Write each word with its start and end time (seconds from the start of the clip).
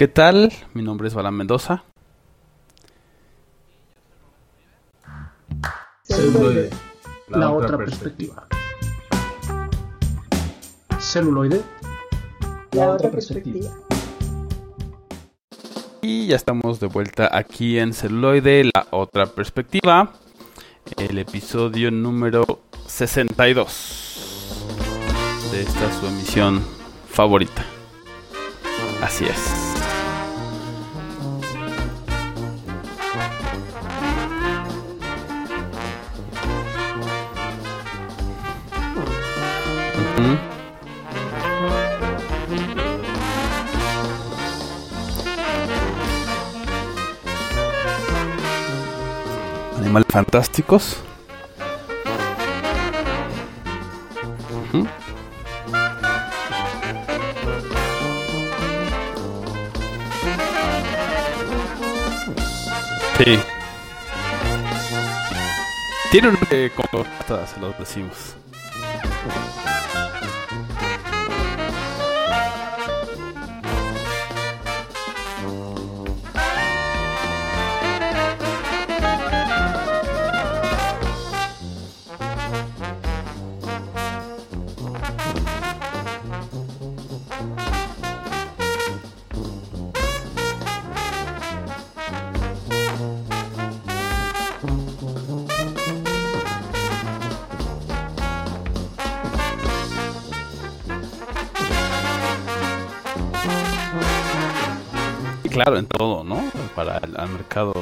¿Qué 0.00 0.08
tal? 0.08 0.50
Mi 0.72 0.82
nombre 0.82 1.08
es 1.08 1.14
Balán 1.14 1.34
Mendoza. 1.34 1.84
Celuloide, 6.04 6.70
la, 7.28 7.52
otra 7.52 7.76
perspectiva. 7.76 8.46
Celuloide, 10.98 11.60
la 12.72 12.92
otra 12.92 13.10
perspectiva. 13.10 13.68
Y 16.00 16.28
ya 16.28 16.36
estamos 16.36 16.80
de 16.80 16.86
vuelta 16.86 17.28
aquí 17.30 17.78
en 17.78 17.92
Celuloide, 17.92 18.70
la 18.74 18.86
otra 18.92 19.26
perspectiva. 19.26 20.14
El 20.96 21.18
episodio 21.18 21.90
número 21.90 22.60
62 22.86 25.50
de 25.52 25.60
esta 25.60 26.00
su 26.00 26.06
emisión 26.06 26.64
favorita. 27.06 27.66
Así 29.02 29.26
es. 29.26 29.59
Animales 49.90 50.06
fantásticos. 50.08 50.98
Sí. 63.18 63.40
Tiene 66.12 66.28
un 66.28 66.34
nombre 66.34 66.70
como 66.70 67.04
se 67.24 67.60
los 67.60 67.76
decimos. 67.76 68.36
Claro, 105.62 105.78
en 105.78 105.86
todo, 105.86 106.24
¿no? 106.24 106.42
Para 106.74 106.96
el 106.98 107.12
mercado 107.28 107.74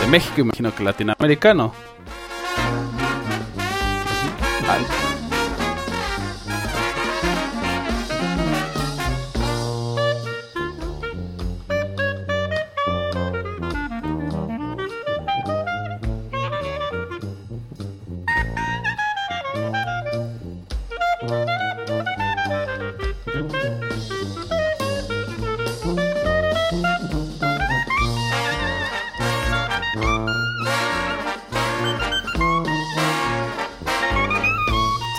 de 0.00 0.06
México, 0.08 0.40
imagino 0.40 0.74
que 0.74 0.82
latinoamericano. 0.82 1.72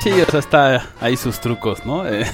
Sí, 0.08 0.22
o 0.22 0.26
sea, 0.32 0.40
está 0.40 0.88
ahí 1.02 1.18
sus 1.18 1.42
trucos, 1.42 1.86
¿no? 1.86 2.08
Eh, 2.08 2.22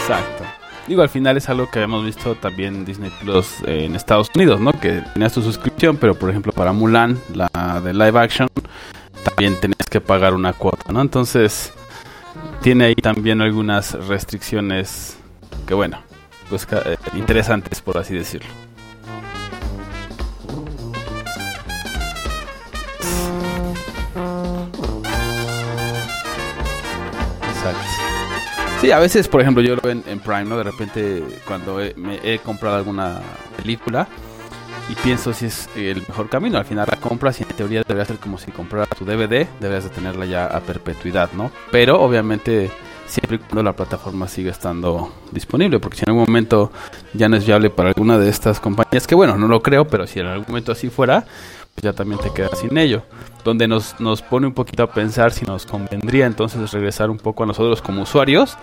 Exacto. 0.00 0.44
Digo, 0.88 1.02
al 1.02 1.08
final 1.08 1.36
es 1.36 1.48
algo 1.48 1.70
que 1.70 1.78
habíamos 1.78 2.04
visto 2.04 2.34
también 2.34 2.74
en 2.74 2.84
Disney 2.84 3.12
Plus 3.22 3.60
eh, 3.64 3.84
en 3.84 3.94
Estados 3.94 4.28
Unidos, 4.34 4.58
¿no? 4.58 4.72
Que 4.72 5.02
tenías 5.12 5.32
tu 5.32 5.40
suscripción, 5.40 5.98
pero 5.98 6.16
por 6.16 6.30
ejemplo 6.30 6.52
para 6.52 6.72
Mulan, 6.72 7.16
la 7.32 7.80
de 7.80 7.94
live 7.94 8.18
action, 8.18 8.48
también 9.22 9.54
tenías 9.60 9.86
que 9.88 10.00
pagar 10.00 10.34
una 10.34 10.52
cuota, 10.52 10.92
¿no? 10.92 11.00
Entonces, 11.00 11.72
tiene 12.60 12.86
ahí 12.86 12.96
también 12.96 13.40
algunas 13.40 13.92
restricciones 14.08 15.16
que, 15.64 15.74
bueno, 15.74 16.02
pues 16.50 16.66
eh, 16.72 16.96
interesantes, 17.14 17.80
por 17.80 17.98
así 17.98 18.14
decirlo. 18.14 18.63
Sí, 28.84 28.92
a 28.92 28.98
veces, 28.98 29.28
por 29.28 29.40
ejemplo, 29.40 29.62
yo 29.62 29.74
lo 29.74 29.80
veo 29.80 29.92
en, 29.92 30.04
en 30.06 30.20
Prime, 30.20 30.44
¿no? 30.44 30.58
De 30.58 30.62
repente, 30.62 31.24
cuando 31.48 31.80
he, 31.80 31.94
me 31.94 32.20
he 32.22 32.38
comprado 32.40 32.76
alguna 32.76 33.18
película 33.56 34.06
y 34.90 34.94
pienso 34.96 35.32
si 35.32 35.46
es 35.46 35.70
el 35.74 36.04
mejor 36.06 36.28
camino, 36.28 36.58
al 36.58 36.66
final 36.66 36.86
la 36.90 36.98
compras 36.98 37.40
y 37.40 37.44
en 37.44 37.48
teoría 37.48 37.82
debería 37.82 38.04
ser 38.04 38.18
como 38.18 38.36
si 38.36 38.50
compraras 38.50 38.90
tu 38.90 39.06
DVD, 39.06 39.48
deberías 39.58 39.84
de 39.84 39.88
tenerla 39.88 40.26
ya 40.26 40.48
a 40.48 40.60
perpetuidad, 40.60 41.32
¿no? 41.32 41.50
Pero 41.72 41.98
obviamente 41.98 42.70
siempre 43.06 43.36
y 43.36 43.38
cuando 43.38 43.62
la 43.62 43.72
plataforma 43.72 44.28
siga 44.28 44.50
estando 44.50 45.14
disponible, 45.32 45.80
porque 45.80 45.96
si 45.96 46.02
en 46.04 46.10
algún 46.10 46.26
momento 46.26 46.70
ya 47.14 47.30
no 47.30 47.36
es 47.36 47.46
viable 47.46 47.70
para 47.70 47.88
alguna 47.88 48.18
de 48.18 48.28
estas 48.28 48.60
compañías, 48.60 49.06
que 49.06 49.14
bueno, 49.14 49.38
no 49.38 49.48
lo 49.48 49.62
creo, 49.62 49.86
pero 49.86 50.06
si 50.06 50.20
en 50.20 50.26
algún 50.26 50.44
momento 50.46 50.72
así 50.72 50.90
fuera, 50.90 51.24
ya 51.82 51.92
también 51.92 52.20
te 52.20 52.32
quedas 52.32 52.58
sin 52.58 52.76
ello. 52.78 53.02
Donde 53.44 53.68
nos, 53.68 54.00
nos 54.00 54.22
pone 54.22 54.46
un 54.46 54.54
poquito 54.54 54.82
a 54.82 54.90
pensar 54.90 55.32
si 55.32 55.44
nos 55.44 55.66
convendría 55.66 56.26
entonces 56.26 56.72
regresar 56.72 57.10
un 57.10 57.18
poco 57.18 57.42
a 57.42 57.46
nosotros 57.46 57.82
como 57.82 58.02
usuarios 58.02 58.56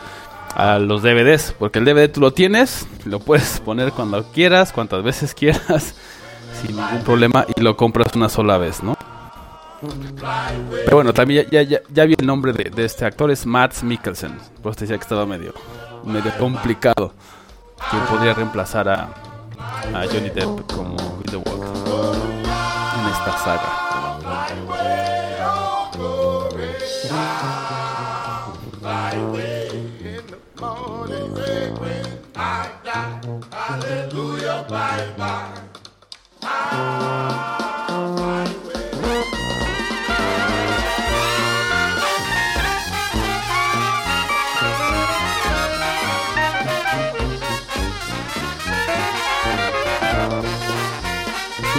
a 0.56 0.80
los 0.80 1.02
DVDs, 1.02 1.56
porque 1.58 1.80
el 1.80 1.86
DVD 1.86 2.12
tú 2.12 2.20
lo 2.20 2.34
tienes, 2.34 2.88
lo 3.06 3.20
puedes 3.20 3.60
poner 3.62 3.92
cuando 3.92 4.24
quieras, 4.32 4.74
cuantas 4.74 5.04
veces 5.04 5.34
quieras, 5.34 5.96
sin 6.62 6.76
ningún 6.76 7.04
problema 7.04 7.46
y 7.56 7.62
lo 7.62 7.78
compras 7.78 8.14
una 8.16 8.28
sola 8.30 8.58
vez, 8.58 8.84
¿no? 8.84 8.98
Pero 10.86 10.98
bueno, 10.98 11.14
también 11.14 11.48
ya, 11.52 11.64
ya, 11.64 11.80
ya 11.90 12.06
vi 12.06 12.16
el 12.18 12.28
nombre 12.28 12.54
de, 12.54 12.70
de 12.70 12.86
este 12.86 13.06
actor, 13.06 13.32
es 13.32 13.46
Mads 13.46 13.84
Mikkelsen. 13.84 14.38
Pues 14.62 14.76
te 14.76 14.82
decía 14.82 14.98
que 14.98 15.04
estaba 15.04 15.26
medio, 15.26 15.54
medio 16.06 16.32
complicado. 16.38 17.14
¿Quién 17.90 18.04
podría 18.04 18.34
reemplazar 18.36 18.88
a, 18.90 19.10
a 19.94 20.06
Johnny 20.06 20.30
Depp 20.30 20.72
como 20.72 20.96
Grindelwald 21.24 21.62
en 21.64 22.31
esta 23.26 23.38
saga? 23.38 23.82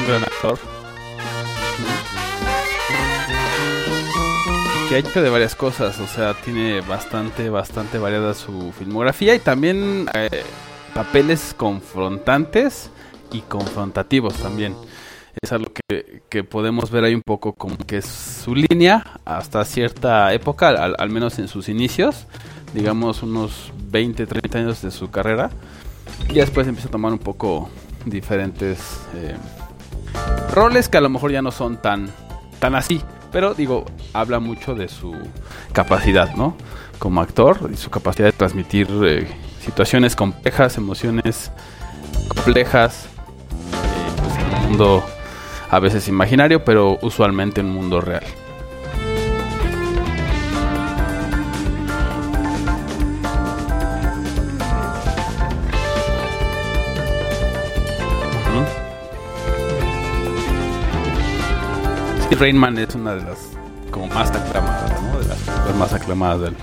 Gran 0.05 0.25
actor. 0.25 0.81
Que 4.93 5.19
ha 5.19 5.23
de 5.23 5.31
varias 5.31 5.55
cosas, 5.55 5.99
o 6.00 6.06
sea, 6.06 6.35
tiene 6.35 6.83
bastante, 6.83 7.49
bastante 7.49 7.97
variada 7.97 8.35
su 8.35 8.73
filmografía 8.73 9.35
y 9.35 9.39
también 9.39 10.06
eh, 10.12 10.43
papeles 10.94 11.55
confrontantes 11.56 12.91
y 13.33 13.41
confrontativos 13.41 14.35
también. 14.35 14.77
Es 15.41 15.50
algo 15.50 15.73
que, 15.73 16.21
que 16.29 16.44
podemos 16.44 16.91
ver 16.91 17.05
ahí 17.05 17.15
un 17.15 17.23
poco 17.23 17.55
como 17.55 17.79
que 17.79 17.97
es 17.97 18.05
su 18.05 18.55
línea 18.55 19.19
hasta 19.25 19.65
cierta 19.65 20.31
época, 20.35 20.69
al, 20.69 20.94
al 20.99 21.09
menos 21.09 21.39
en 21.39 21.49
sus 21.49 21.71
inicios, 21.71 22.27
digamos 22.75 23.23
unos 23.23 23.73
20, 23.85 24.27
30 24.27 24.59
años 24.59 24.83
de 24.83 24.91
su 24.91 25.11
carrera. 25.11 25.49
Y 26.29 26.35
después 26.35 26.69
empieza 26.69 26.89
a 26.89 26.93
tomar 26.93 27.15
un 27.15 27.19
poco 27.19 27.71
diferentes 28.05 29.00
eh, 29.15 29.37
roles 30.53 30.91
que 30.91 30.99
a 30.99 31.00
lo 31.00 31.09
mejor 31.09 31.33
ya 31.33 31.41
no 31.41 31.50
son 31.50 31.81
tan, 31.81 32.11
tan 32.61 32.75
así. 32.75 33.00
Pero 33.32 33.55
digo, 33.55 33.87
habla 34.12 34.38
mucho 34.38 34.75
de 34.75 34.88
su 34.88 35.17
capacidad, 35.73 36.34
¿no? 36.34 36.56
Como 36.99 37.20
actor 37.20 37.70
y 37.73 37.76
su 37.76 37.90
capacidad 37.90 38.29
de 38.29 38.32
transmitir 38.32 38.88
eh, 39.05 39.26
situaciones 39.61 40.14
complejas, 40.14 40.76
emociones 40.76 41.50
complejas, 42.29 43.06
eh, 43.06 44.23
pues, 44.23 44.37
en 44.37 44.55
un 44.55 44.69
mundo 44.69 45.05
a 45.70 45.79
veces 45.81 46.06
imaginario, 46.08 46.64
pero 46.64 46.99
usualmente 47.00 47.62
en 47.62 47.69
un 47.69 47.75
mundo 47.75 48.00
real. 48.02 48.25
Sí, 62.32 62.38
Rainman 62.38 62.79
es 62.79 62.94
una 62.94 63.14
de 63.14 63.25
las 63.25 63.50
como 63.90 64.06
más 64.06 64.31
aclamadas, 64.31 65.02
¿no? 65.02 65.19
De 65.19 65.29
las 65.29 65.38
más 65.76 65.93
aclamadas 65.93 66.40
del 66.40 66.56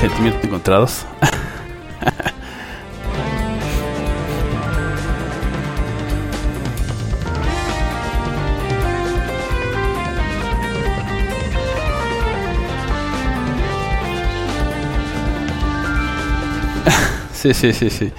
sentimientos 0.00 0.42
encontrados. 0.42 1.04
sí, 17.34 17.52
sí, 17.52 17.74
sí, 17.74 17.90
sí. 17.90 18.10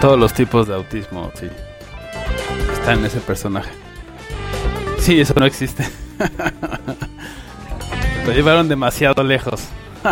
Todos 0.00 0.18
los 0.18 0.32
tipos 0.32 0.66
de 0.68 0.74
autismo, 0.74 1.30
sí. 1.38 1.48
Están 2.72 3.00
en 3.00 3.04
ese 3.06 3.20
personaje. 3.20 3.70
Sí, 4.98 5.20
eso 5.20 5.34
no 5.36 5.46
existe. 5.46 5.86
Lo 8.26 8.32
llevaron 8.32 8.68
demasiado 8.68 9.22
lejos. 9.22 9.62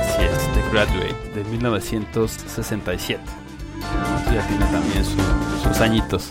Así 0.00 0.22
es, 0.22 0.48
The 0.54 0.62
Graduate 0.70 1.14
de 1.34 1.44
1967. 1.44 3.22
Ya 4.26 4.46
tiene 4.46 4.64
también 4.66 5.04
su- 5.04 5.68
sus 5.68 5.80
añitos. 5.80 6.30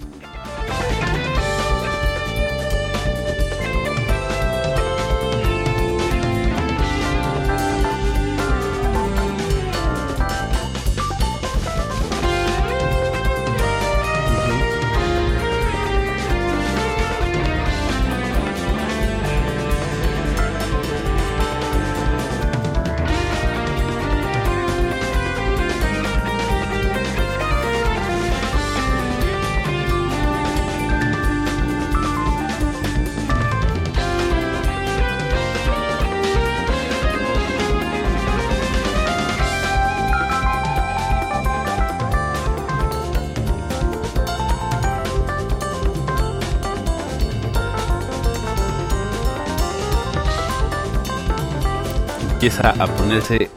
Empieza 52.41 52.71
a 52.71 52.87
ponerse 52.87 53.51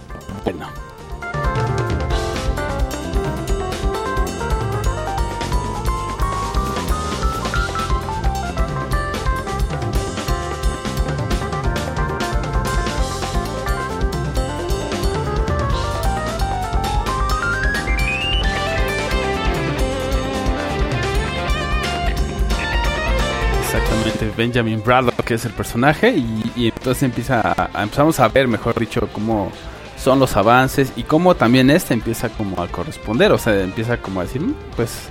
Benjamin 24.45 24.83
Braddock 24.85 25.25
que 25.25 25.35
es 25.35 25.45
el 25.47 25.53
personaje 25.53 26.11
y, 26.11 26.69
entonces 26.69 27.03
empieza 27.03 27.41
a, 27.41 27.83
empezamos 27.83 28.21
a 28.21 28.29
ver, 28.29 28.47
mejor 28.47 28.79
dicho, 28.79 29.09
cómo 29.11 29.51
son 29.97 30.19
los 30.19 30.37
avances 30.37 30.93
y 30.97 31.05
cómo 31.05 31.35
también 31.35 31.71
este 31.71 31.95
empieza 31.95 32.29
como 32.29 32.63
a 32.63 32.69
corresponder, 32.69 33.33
o 33.33 33.39
sea, 33.39 33.59
empieza 33.63 33.97
como 33.97 34.21
a 34.21 34.25
decir, 34.25 34.43
"Mm, 34.43 34.55
pues, 34.77 35.09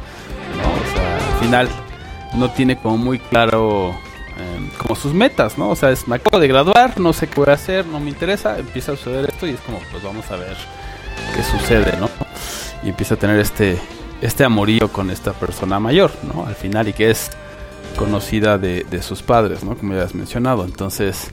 no, 0.58 0.64
o 0.64 0.94
sea, 0.94 1.16
al 1.16 1.40
final 1.40 1.70
no 2.36 2.52
tiene 2.52 2.78
como 2.78 2.98
muy 2.98 3.18
claro 3.18 3.96
eh, 4.38 4.70
como 4.78 4.96
sus 4.96 5.14
metas, 5.14 5.58
¿no? 5.58 5.70
O 5.70 5.76
sea, 5.76 5.90
es, 5.90 6.08
me 6.08 6.16
acabo 6.18 6.40
de 6.40 6.48
graduar, 6.48 7.00
no 7.00 7.12
sé 7.12 7.28
qué 7.28 7.40
voy 7.40 7.50
a 7.50 7.54
hacer, 7.54 7.88
no 7.88 8.00
me 8.00 8.10
interesa, 8.10 8.60
empieza 8.60 8.92
a 8.92 8.96
suceder 8.96 9.30
esto 9.30 9.48
y 9.48 9.52
es 9.52 9.60
como, 9.62 9.80
pues 9.92 10.04
vamos 10.04 10.30
a 10.30 10.36
ver 10.36 10.56
qué 11.36 11.44
sucede, 11.44 11.98
¿no? 12.00 12.10
Y 12.84 12.90
empieza 12.90 13.16
a 13.16 13.18
tener 13.18 13.40
este, 13.40 13.80
este 14.22 14.44
amorío 14.44 14.92
con 14.92 15.10
esta 15.10 15.34
persona 15.34 15.80
mayor, 15.80 16.12
¿no? 16.24 16.46
Al 16.46 16.56
final 16.56 16.88
y 16.88 16.94
que 16.94 17.10
es 17.10 17.32
conocida 17.98 18.58
de, 18.58 18.86
de 18.90 19.02
sus 19.02 19.22
padres, 19.22 19.64
¿no? 19.64 19.76
Como 19.78 19.94
ya 19.94 20.04
has 20.04 20.16
mencionado. 20.16 20.66
Entonces, 20.66 21.32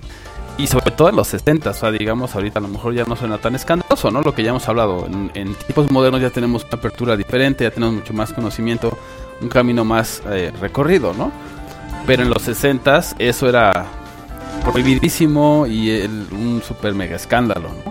y 0.58 0.66
sobre 0.66 0.90
todo 0.90 1.08
en 1.08 1.16
los 1.16 1.28
60, 1.28 1.70
o 1.70 1.74
sea, 1.74 1.90
digamos, 1.90 2.34
ahorita 2.34 2.58
a 2.58 2.62
lo 2.62 2.68
mejor 2.68 2.92
ya 2.94 3.04
no 3.04 3.16
suena 3.16 3.38
tan 3.38 3.54
escandaloso, 3.54 4.10
¿no? 4.10 4.20
Lo 4.22 4.34
que 4.34 4.42
ya 4.42 4.50
hemos 4.50 4.68
hablado. 4.68 5.06
En, 5.06 5.30
en 5.34 5.54
tiempos 5.54 5.90
modernos 5.90 6.20
ya 6.20 6.30
tenemos 6.30 6.64
una 6.64 6.74
apertura 6.78 7.16
diferente, 7.16 7.64
ya 7.64 7.70
tenemos 7.70 7.94
mucho 7.96 8.12
más 8.12 8.32
conocimiento, 8.32 8.96
un 9.40 9.48
camino 9.48 9.84
más 9.84 10.22
eh, 10.30 10.52
recorrido, 10.60 11.14
¿no? 11.14 11.32
Pero 12.06 12.22
en 12.24 12.30
los 12.30 12.42
60 12.42 13.00
eso 13.18 13.48
era 13.48 13.86
prohibidísimo 14.64 15.66
y 15.66 15.90
el- 15.90 16.26
un 16.32 16.62
super 16.66 16.94
mega 16.94 17.16
escándalo, 17.16 17.68
¿no? 17.68 17.90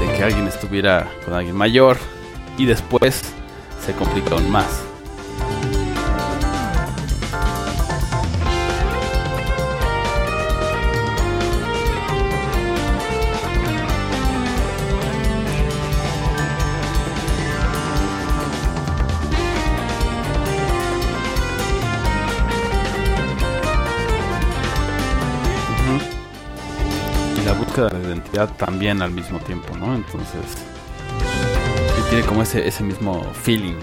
De 0.00 0.12
que 0.16 0.24
alguien 0.24 0.46
estuviera 0.48 1.08
con 1.24 1.34
alguien 1.34 1.54
mayor 1.56 1.96
y 2.58 2.66
después 2.66 3.22
se 3.84 3.92
complicó 3.92 4.34
aún 4.34 4.50
más. 4.50 4.66
También 28.46 29.00
al 29.02 29.10
mismo 29.10 29.38
tiempo, 29.38 29.76
¿no? 29.76 29.94
Entonces, 29.94 30.40
sí 31.96 32.02
tiene 32.10 32.24
como 32.26 32.42
ese, 32.42 32.66
ese 32.68 32.82
mismo 32.82 33.24
feeling. 33.42 33.74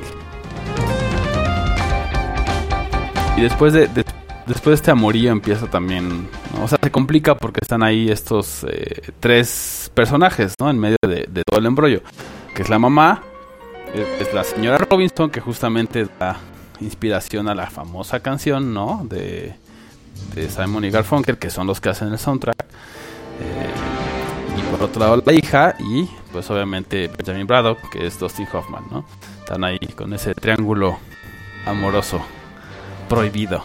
Y 3.37 3.41
después 3.41 3.73
de, 3.73 3.87
de- 3.87 4.05
después 4.45 4.65
de 4.65 4.75
este 4.75 4.91
amorío 4.91 5.31
empieza 5.31 5.67
también, 5.67 6.27
o 6.61 6.67
sea, 6.67 6.77
se 6.81 6.91
complica 6.91 7.35
porque 7.35 7.59
están 7.61 7.81
ahí 7.81 8.09
estos 8.11 8.63
eh, 8.69 9.11
tres 9.19 9.89
personajes, 9.93 10.53
¿no? 10.59 10.69
En 10.69 10.77
medio 10.79 10.97
de, 11.01 11.27
todo 11.45 11.59
el 11.59 11.65
embrollo, 11.65 12.01
que 12.55 12.61
es 12.61 12.69
la 12.69 12.77
mamá, 12.77 13.23
es, 13.93 14.27
es 14.27 14.33
la 14.33 14.43
señora 14.43 14.77
Robinson, 14.77 15.29
que 15.31 15.41
justamente 15.41 16.07
da 16.19 16.37
inspiración 16.79 17.47
a 17.49 17.55
la 17.55 17.67
famosa 17.69 18.19
canción, 18.19 18.73
¿no? 18.73 19.05
De, 19.09 19.55
de 20.35 20.49
Simon 20.49 20.85
y 20.85 20.91
Garfunkel, 20.91 21.37
que 21.37 21.49
son 21.49 21.65
los 21.65 21.81
que 21.81 21.89
hacen 21.89 22.09
el 22.09 22.19
soundtrack. 22.19 22.61
Eh, 22.61 23.71
otro 24.83 24.99
lado 24.99 25.23
la 25.25 25.33
hija 25.33 25.75
y 25.79 26.09
pues 26.31 26.49
obviamente 26.49 27.07
Benjamin 27.07 27.47
Braddock, 27.47 27.89
que 27.89 28.05
es 28.05 28.19
Dustin 28.19 28.47
Hoffman, 28.51 28.83
¿no? 28.91 29.05
Están 29.39 29.63
ahí 29.63 29.79
con 29.95 30.13
ese 30.13 30.33
triángulo 30.33 30.97
amoroso 31.65 32.21
prohibido. 33.07 33.63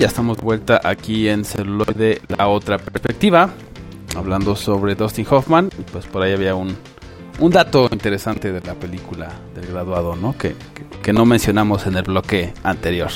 Ya 0.00 0.06
estamos 0.06 0.38
de 0.38 0.44
vuelta 0.44 0.80
aquí 0.82 1.28
en 1.28 1.44
celuloide 1.44 2.22
La 2.28 2.48
Otra 2.48 2.78
Perspectiva, 2.78 3.50
hablando 4.16 4.56
sobre 4.56 4.94
Dustin 4.94 5.26
Hoffman. 5.28 5.68
Y 5.78 5.82
pues 5.82 6.06
por 6.06 6.22
ahí 6.22 6.32
había 6.32 6.54
un, 6.54 6.74
un 7.38 7.52
dato 7.52 7.86
interesante 7.92 8.50
de 8.50 8.62
la 8.62 8.72
película 8.72 9.28
del 9.54 9.66
graduado, 9.66 10.16
¿no? 10.16 10.38
Que, 10.38 10.54
que, 10.72 10.84
que 11.02 11.12
no 11.12 11.26
mencionamos 11.26 11.86
en 11.86 11.96
el 11.96 12.04
bloque 12.04 12.54
anterior. 12.62 13.10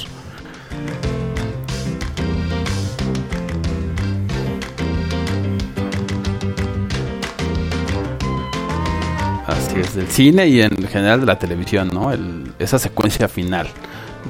Así 9.47 9.81
es, 9.81 9.95
del 9.95 10.09
cine 10.09 10.49
y 10.49 10.61
en 10.61 10.77
general 10.89 11.21
de 11.21 11.27
la 11.27 11.39
televisión, 11.39 11.89
¿no? 11.95 12.13
El, 12.13 12.53
esa 12.59 12.79
secuencia 12.79 13.27
final, 13.27 13.69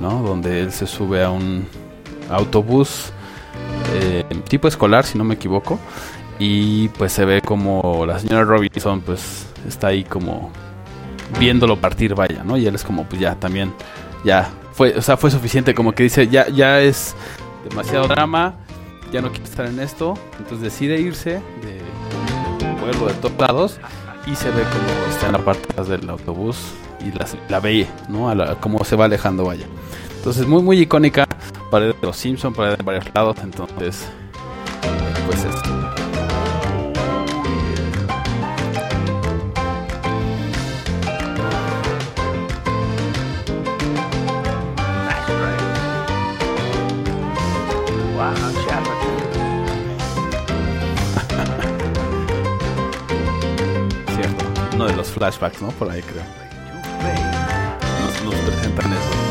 ¿no? 0.01 0.23
Donde 0.23 0.61
él 0.61 0.71
se 0.71 0.87
sube 0.87 1.25
a 1.25 1.31
un 1.31 1.67
autobús 2.31 3.13
eh, 3.95 4.25
tipo 4.49 4.69
escolar, 4.69 5.05
si 5.05 5.19
no 5.19 5.25
me 5.25 5.35
equivoco, 5.35 5.79
y 6.39 6.89
pues 6.89 7.13
se 7.13 7.25
ve 7.25 7.41
como 7.41 8.05
la 8.07 8.19
señora 8.19 8.45
Robinson 8.45 9.01
pues 9.01 9.47
está 9.67 9.89
ahí 9.89 10.05
como 10.05 10.51
viéndolo 11.39 11.77
partir, 11.77 12.15
vaya, 12.15 12.43
¿no? 12.45 12.57
Y 12.57 12.67
él 12.67 12.75
es 12.75 12.85
como 12.85 13.05
pues 13.05 13.21
ya 13.21 13.35
también, 13.37 13.73
ya 14.25 14.51
fue, 14.73 14.97
o 14.97 15.03
sea, 15.03 15.17
fue 15.17 15.31
suficiente, 15.31 15.75
como 15.75 15.93
que 15.93 16.03
dice, 16.03 16.29
ya, 16.29 16.49
ya 16.49 16.81
es 16.81 17.15
demasiado 17.69 18.09
drama, 18.09 18.55
ya 19.13 19.21
no 19.21 19.31
quiere 19.31 19.45
estar 19.45 19.67
en 19.67 19.79
esto, 19.81 20.15
entonces 20.39 20.61
decide 20.61 21.01
irse 21.01 21.41
de, 21.63 22.65
de 22.65 22.75
pueblo, 22.81 23.07
de 23.07 23.15
todos 23.15 23.39
lados 23.39 23.81
y 24.27 24.35
se 24.35 24.51
ve 24.51 24.63
como 24.63 25.11
está 25.11 25.27
en 25.27 25.33
la 25.33 25.39
parte 25.39 25.83
del 25.83 26.09
autobús 26.09 26.57
y 27.01 27.13
la, 27.51 27.61
ve, 27.61 27.87
¿no? 28.09 28.31
A 28.31 28.35
la, 28.35 28.55
cómo 28.57 28.83
se 28.85 28.97
va 28.97 29.05
alejando, 29.05 29.45
vaya. 29.45 29.67
Entonces, 30.17 30.47
muy, 30.47 30.63
muy 30.63 30.81
icónica. 30.81 31.27
Pared 31.75 31.97
de 31.97 32.07
los 32.07 32.17
Simpsons, 32.17 32.57
pared 32.57 32.77
de 32.77 32.85
varios 32.85 33.13
lados. 33.13 33.37
Entonces, 33.43 34.09
pues 35.27 35.41
es. 35.41 35.57
Cierto, 54.15 54.45
uno 54.75 54.87
de 54.87 54.95
los 54.95 55.09
flashbacks, 55.09 55.61
¿no? 55.61 55.71
Por 55.71 55.91
ahí 55.91 56.03
creo. 56.03 56.23
Nos, 58.01 58.23
nos 58.23 58.35
presentan 58.43 58.93
eso. 58.93 59.24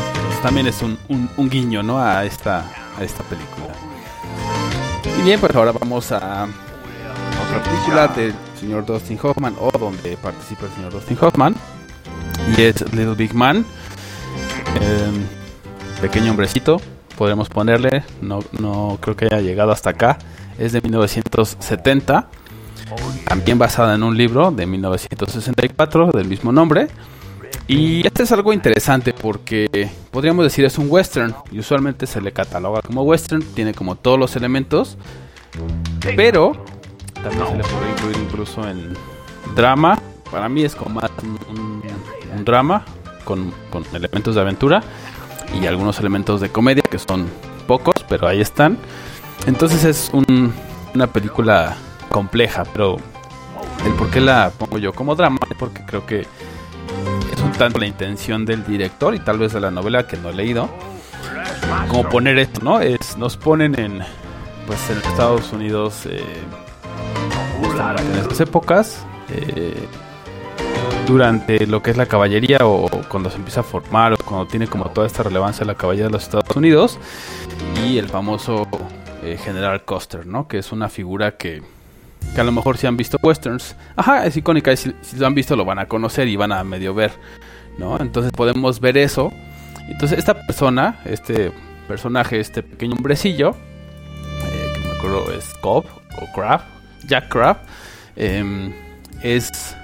También 0.44 0.66
es 0.66 0.82
un, 0.82 0.98
un, 1.08 1.30
un, 1.38 1.48
guiño, 1.48 1.82
¿no? 1.82 1.98
A 1.98 2.22
esta, 2.26 2.70
a 2.98 3.02
esta 3.02 3.24
película. 3.24 3.72
Y 5.18 5.22
bien, 5.22 5.40
pues 5.40 5.56
ahora 5.56 5.72
vamos 5.72 6.12
a 6.12 6.46
otra 7.46 7.62
película 7.64 8.08
del 8.08 8.34
señor 8.60 8.84
Dustin 8.84 9.18
Hoffman, 9.22 9.56
o 9.58 9.70
donde 9.78 10.18
participa 10.18 10.66
el 10.66 10.72
señor 10.72 10.92
Dustin 10.92 11.16
Hoffman. 11.18 11.54
Y 12.58 12.60
es 12.60 12.82
Little 12.92 13.14
Big 13.14 13.32
Man. 13.32 13.64
Eh, 14.82 15.12
pequeño 16.02 16.32
hombrecito, 16.32 16.78
podremos 17.16 17.48
ponerle. 17.48 18.04
No, 18.20 18.40
no 18.52 18.98
creo 19.00 19.16
que 19.16 19.24
haya 19.24 19.40
llegado 19.40 19.72
hasta 19.72 19.88
acá. 19.88 20.18
Es 20.58 20.72
de 20.72 20.82
1970 20.82 22.28
también 23.24 23.58
basada 23.58 23.94
en 23.94 24.02
un 24.02 24.14
libro 24.14 24.50
de 24.50 24.66
1964 24.66 26.10
del 26.12 26.28
mismo 26.28 26.52
nombre. 26.52 26.88
Y 27.66 28.06
este 28.06 28.24
es 28.24 28.32
algo 28.32 28.52
interesante 28.52 29.12
porque 29.12 29.90
podríamos 30.10 30.44
decir 30.44 30.64
es 30.64 30.76
un 30.78 30.86
western 30.90 31.34
y 31.50 31.58
usualmente 31.58 32.06
se 32.06 32.20
le 32.20 32.32
cataloga 32.32 32.82
como 32.82 33.02
western, 33.02 33.42
tiene 33.54 33.72
como 33.72 33.96
todos 33.96 34.18
los 34.18 34.36
elementos, 34.36 34.98
pero 36.16 36.52
también 37.22 37.46
se 37.46 37.56
le 37.56 37.62
puede 37.62 37.90
incluir 37.90 38.16
incluso 38.18 38.68
en 38.68 38.94
drama. 39.56 39.98
Para 40.30 40.48
mí 40.48 40.62
es 40.62 40.74
como 40.74 41.00
más 41.00 41.10
un, 41.22 41.38
un, 41.56 41.82
un 42.36 42.44
drama 42.44 42.84
con, 43.24 43.52
con 43.70 43.84
elementos 43.94 44.34
de 44.34 44.40
aventura 44.40 44.82
y 45.60 45.66
algunos 45.66 45.98
elementos 46.00 46.40
de 46.40 46.50
comedia 46.50 46.82
que 46.82 46.98
son 46.98 47.26
pocos, 47.66 47.94
pero 48.08 48.26
ahí 48.26 48.40
están. 48.40 48.76
Entonces 49.46 49.84
es 49.84 50.10
un, 50.12 50.52
una 50.94 51.06
película 51.06 51.76
compleja, 52.10 52.64
pero 52.64 52.96
el 53.84 53.92
por 53.94 54.10
qué 54.10 54.20
la 54.20 54.50
pongo 54.56 54.78
yo 54.78 54.92
como 54.92 55.14
drama 55.14 55.38
es 55.50 55.56
porque 55.56 55.84
creo 55.84 56.06
que 56.06 56.26
tanto 57.54 57.78
la 57.78 57.86
intención 57.86 58.44
del 58.44 58.64
director 58.64 59.14
y 59.14 59.18
tal 59.18 59.38
vez 59.38 59.52
de 59.52 59.60
la 59.60 59.70
novela 59.70 60.06
que 60.06 60.16
no 60.16 60.30
he 60.30 60.34
leído, 60.34 60.68
como 61.88 62.08
poner 62.08 62.38
esto, 62.38 62.60
¿no? 62.62 62.80
Es, 62.80 63.16
nos 63.16 63.36
ponen 63.36 63.78
en, 63.78 64.00
pues 64.66 64.90
en 64.90 64.98
Estados 64.98 65.52
Unidos 65.52 66.06
eh, 66.06 66.22
en 67.98 68.18
estas 68.18 68.40
épocas, 68.40 69.04
eh, 69.30 69.74
durante 71.06 71.66
lo 71.66 71.82
que 71.82 71.90
es 71.90 71.96
la 71.96 72.06
caballería 72.06 72.58
o 72.62 72.88
cuando 73.08 73.30
se 73.30 73.36
empieza 73.36 73.60
a 73.60 73.62
formar 73.62 74.14
o 74.14 74.16
cuando 74.16 74.46
tiene 74.46 74.66
como 74.66 74.86
toda 74.90 75.06
esta 75.06 75.22
relevancia 75.22 75.64
la 75.66 75.74
caballería 75.74 76.06
de 76.06 76.12
los 76.12 76.22
Estados 76.22 76.56
Unidos 76.56 76.98
y 77.84 77.98
el 77.98 78.08
famoso 78.08 78.66
eh, 79.22 79.38
General 79.42 79.84
Custer, 79.84 80.26
¿no? 80.26 80.48
Que 80.48 80.58
es 80.58 80.72
una 80.72 80.88
figura 80.88 81.36
que 81.36 81.62
que 82.34 82.40
a 82.40 82.44
lo 82.44 82.52
mejor 82.52 82.76
si 82.78 82.86
han 82.86 82.96
visto 82.96 83.18
westerns, 83.22 83.76
ajá, 83.96 84.26
es 84.26 84.36
icónica, 84.36 84.72
y 84.72 84.76
si, 84.76 84.94
lo 85.16 85.26
han 85.26 85.34
visto 85.34 85.56
lo 85.56 85.64
van 85.64 85.78
a 85.78 85.86
conocer 85.86 86.28
y 86.28 86.36
van 86.36 86.52
a 86.52 86.64
medio 86.64 86.94
ver, 86.94 87.12
¿no? 87.78 87.98
Entonces 88.00 88.32
podemos 88.32 88.80
ver 88.80 88.96
eso. 88.96 89.32
Entonces 89.88 90.18
esta 90.18 90.34
persona, 90.46 91.00
este 91.04 91.52
personaje, 91.86 92.40
este 92.40 92.62
pequeño 92.62 92.94
hombrecillo, 92.94 93.50
eh, 93.50 94.72
que 94.74 94.80
me 94.80 94.96
acuerdo 94.96 95.32
es 95.32 95.52
Cobb 95.60 95.84
o 96.20 96.32
Crab, 96.34 96.62
Jack 97.06 97.28
Crab, 97.28 97.58
eh, 98.16 98.72
es 99.22 99.76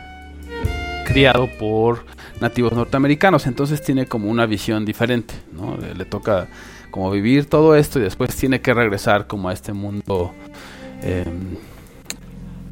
criado 1.04 1.49
por 1.59 2.04
nativos 2.40 2.73
norteamericanos, 2.73 3.47
entonces 3.47 3.82
tiene 3.82 4.06
como 4.06 4.30
una 4.30 4.47
visión 4.47 4.85
diferente, 4.85 5.35
¿no? 5.52 5.76
Le, 5.76 6.04
toca 6.04 6.49
como 6.90 7.11
vivir 7.11 7.47
todo 7.47 7.76
esto 7.76 7.99
y 7.99 8.02
después 8.02 8.35
tiene 8.35 8.61
que 8.61 8.75
regresar 8.75 9.26
como 9.26 9.49
a 9.49 9.52
este 9.52 9.73
mundo 9.73 10.32
eh, 11.02 11.25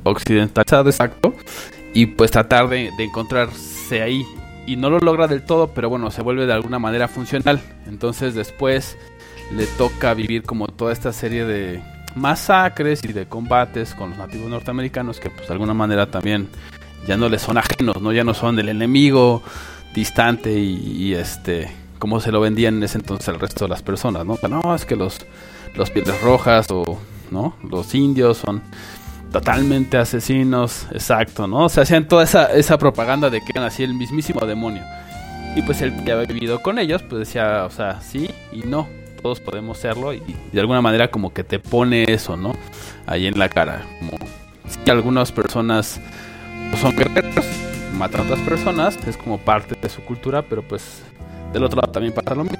occidentalizado, 0.08 0.88
exacto, 0.88 1.34
y 1.94 2.06
pues 2.06 2.30
tratar 2.30 2.68
de, 2.68 2.90
encontrarse 2.98 4.02
ahí. 4.02 4.24
Y 4.66 4.76
no 4.76 4.90
lo 4.90 4.98
logra 4.98 5.26
del 5.26 5.42
todo, 5.42 5.68
pero 5.68 5.88
bueno, 5.88 6.10
se 6.10 6.22
vuelve 6.22 6.46
de 6.46 6.52
alguna 6.52 6.78
manera 6.78 7.08
funcional. 7.08 7.60
Entonces 7.86 8.34
después 8.34 8.98
le 9.54 9.66
toca 9.66 10.12
vivir 10.12 10.42
como 10.42 10.66
toda 10.66 10.92
esta 10.92 11.12
serie 11.12 11.46
de 11.46 11.82
masacres 12.14 13.02
y 13.02 13.12
de 13.12 13.26
combates 13.26 13.94
con 13.94 14.10
los 14.10 14.18
nativos 14.18 14.50
norteamericanos 14.50 15.20
que 15.20 15.30
pues 15.30 15.46
de 15.46 15.52
alguna 15.54 15.72
manera 15.72 16.10
también 16.10 16.48
ya 17.06 17.16
no 17.16 17.30
les 17.30 17.40
son 17.40 17.56
ajenos, 17.56 18.02
¿no? 18.02 18.12
Ya 18.12 18.24
no 18.24 18.34
son 18.34 18.56
del 18.56 18.68
enemigo 18.68 19.42
distante 19.94 20.58
y, 20.58 21.14
este 21.14 21.70
como 21.98 22.20
se 22.20 22.30
lo 22.30 22.40
vendían 22.40 22.76
en 22.76 22.82
ese 22.82 22.98
entonces 22.98 23.28
al 23.28 23.40
resto 23.40 23.64
de 23.64 23.70
las 23.70 23.82
personas, 23.82 24.26
¿no? 24.26 24.38
No, 24.48 24.74
es 24.74 24.84
que 24.84 24.94
los, 24.94 25.18
los 25.74 25.90
pieles 25.90 26.20
rojas 26.20 26.66
o 26.70 26.98
¿no? 27.30 27.54
los 27.68 27.94
indios 27.94 28.38
son 28.38 28.62
totalmente 29.32 29.96
asesinos, 29.96 30.86
exacto, 30.92 31.46
¿no? 31.46 31.64
O 31.64 31.68
sea, 31.68 31.82
hacían 31.82 32.08
toda 32.08 32.24
esa, 32.24 32.52
esa 32.52 32.78
propaganda 32.78 33.30
de 33.30 33.40
que 33.40 33.46
eran 33.50 33.64
así 33.64 33.82
el 33.82 33.94
mismísimo 33.94 34.40
demonio. 34.46 34.82
Y 35.56 35.62
pues 35.62 35.82
él 35.82 35.92
que 36.04 36.12
había 36.12 36.26
vivido 36.26 36.60
con 36.62 36.78
ellos, 36.78 37.02
pues 37.02 37.20
decía, 37.20 37.64
o 37.64 37.70
sea, 37.70 38.00
sí 38.00 38.30
y 38.52 38.60
no, 38.60 38.88
todos 39.22 39.40
podemos 39.40 39.78
serlo 39.78 40.12
y 40.12 40.22
de 40.52 40.60
alguna 40.60 40.80
manera 40.80 41.10
como 41.10 41.32
que 41.32 41.44
te 41.44 41.58
pone 41.58 42.04
eso, 42.04 42.36
¿no? 42.36 42.52
Ahí 43.06 43.26
en 43.26 43.38
la 43.38 43.48
cara, 43.48 43.82
como 43.98 44.12
si 44.68 44.90
algunas 44.90 45.32
personas 45.32 46.00
son 46.80 46.94
guerreros, 46.94 47.44
matan 47.94 48.20
a 48.20 48.24
otras 48.24 48.40
personas, 48.40 48.98
es 49.06 49.16
como 49.16 49.38
parte 49.38 49.74
de 49.80 49.88
su 49.88 50.02
cultura, 50.02 50.42
pero 50.42 50.62
pues 50.62 51.02
del 51.52 51.64
otro 51.64 51.80
lado 51.80 51.92
también 51.92 52.14
pasa 52.14 52.34
lo 52.34 52.44
mismo. 52.44 52.58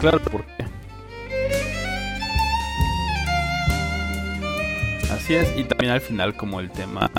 Claro, 0.00 0.18
¿por 0.20 0.44
qué? 0.44 0.64
Así 5.12 5.34
es, 5.34 5.52
y 5.56 5.64
también 5.64 5.92
al 5.92 6.00
final 6.00 6.36
como 6.36 6.60
el 6.60 6.70
tema 6.70 7.10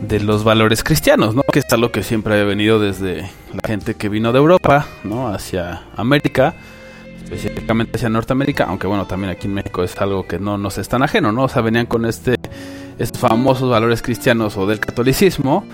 de 0.00 0.20
los 0.20 0.44
valores 0.44 0.82
cristianos, 0.82 1.34
¿no? 1.34 1.42
Que 1.42 1.60
es 1.60 1.72
algo 1.72 1.92
que 1.92 2.02
siempre 2.02 2.40
ha 2.40 2.44
venido 2.44 2.78
desde 2.78 3.30
la 3.52 3.60
gente 3.66 3.94
que 3.94 4.08
vino 4.08 4.32
de 4.32 4.38
Europa, 4.38 4.86
¿no? 5.04 5.28
Hacia 5.28 5.82
América, 5.96 6.54
específicamente 7.22 7.96
hacia 7.96 8.08
Norteamérica, 8.08 8.64
aunque 8.64 8.86
bueno, 8.86 9.06
también 9.06 9.30
aquí 9.30 9.46
en 9.46 9.54
México 9.54 9.82
es 9.82 9.96
algo 9.98 10.26
que 10.26 10.38
no 10.38 10.58
nos 10.58 10.78
es 10.78 10.88
tan 10.88 11.02
ajeno, 11.02 11.32
¿no? 11.32 11.44
O 11.44 11.48
sea, 11.48 11.62
venían 11.62 11.86
con 11.86 12.04
este 12.06 12.36
estos 12.98 13.20
famosos 13.20 13.70
valores 13.70 14.02
cristianos 14.02 14.56
o 14.56 14.66
del 14.66 14.80
catolicismo, 14.80 15.64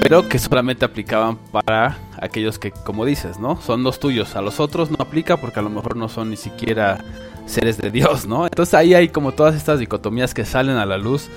pero 0.00 0.28
que 0.28 0.38
solamente 0.38 0.84
aplicaban 0.84 1.36
para 1.52 1.98
aquellos 2.20 2.58
que, 2.58 2.70
como 2.70 3.04
dices, 3.04 3.38
¿no? 3.38 3.60
Son 3.60 3.82
los 3.82 4.00
tuyos, 4.00 4.34
a 4.36 4.42
los 4.42 4.60
otros 4.60 4.90
no 4.90 4.96
aplica 4.98 5.36
porque 5.36 5.60
a 5.60 5.62
lo 5.62 5.70
mejor 5.70 5.96
no 5.96 6.08
son 6.08 6.30
ni 6.30 6.36
siquiera 6.36 7.04
seres 7.46 7.78
de 7.78 7.90
Dios, 7.90 8.26
¿no? 8.26 8.44
Entonces 8.44 8.74
ahí 8.74 8.94
hay 8.94 9.08
como 9.08 9.32
todas 9.32 9.54
estas 9.54 9.78
dicotomías 9.78 10.34
que 10.34 10.44
salen 10.44 10.76
a 10.76 10.86
la 10.86 10.98
luz 10.98 11.28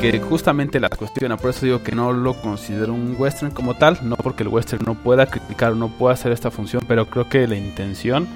que 0.00 0.18
justamente 0.18 0.80
la 0.80 0.88
cuestión, 0.88 1.36
por 1.36 1.50
eso 1.50 1.64
digo 1.64 1.82
que 1.82 1.92
no 1.92 2.12
lo 2.12 2.34
considero 2.34 2.92
un 2.92 3.14
western 3.16 3.52
como 3.52 3.74
tal, 3.74 3.98
no 4.02 4.16
porque 4.16 4.42
el 4.42 4.48
western 4.48 4.84
no 4.84 4.94
pueda 4.94 5.26
criticar, 5.26 5.76
no 5.76 5.88
pueda 5.88 6.14
hacer 6.14 6.32
esta 6.32 6.50
función, 6.50 6.82
pero 6.88 7.06
creo 7.06 7.28
que 7.28 7.46
la 7.46 7.56
intención 7.56 8.26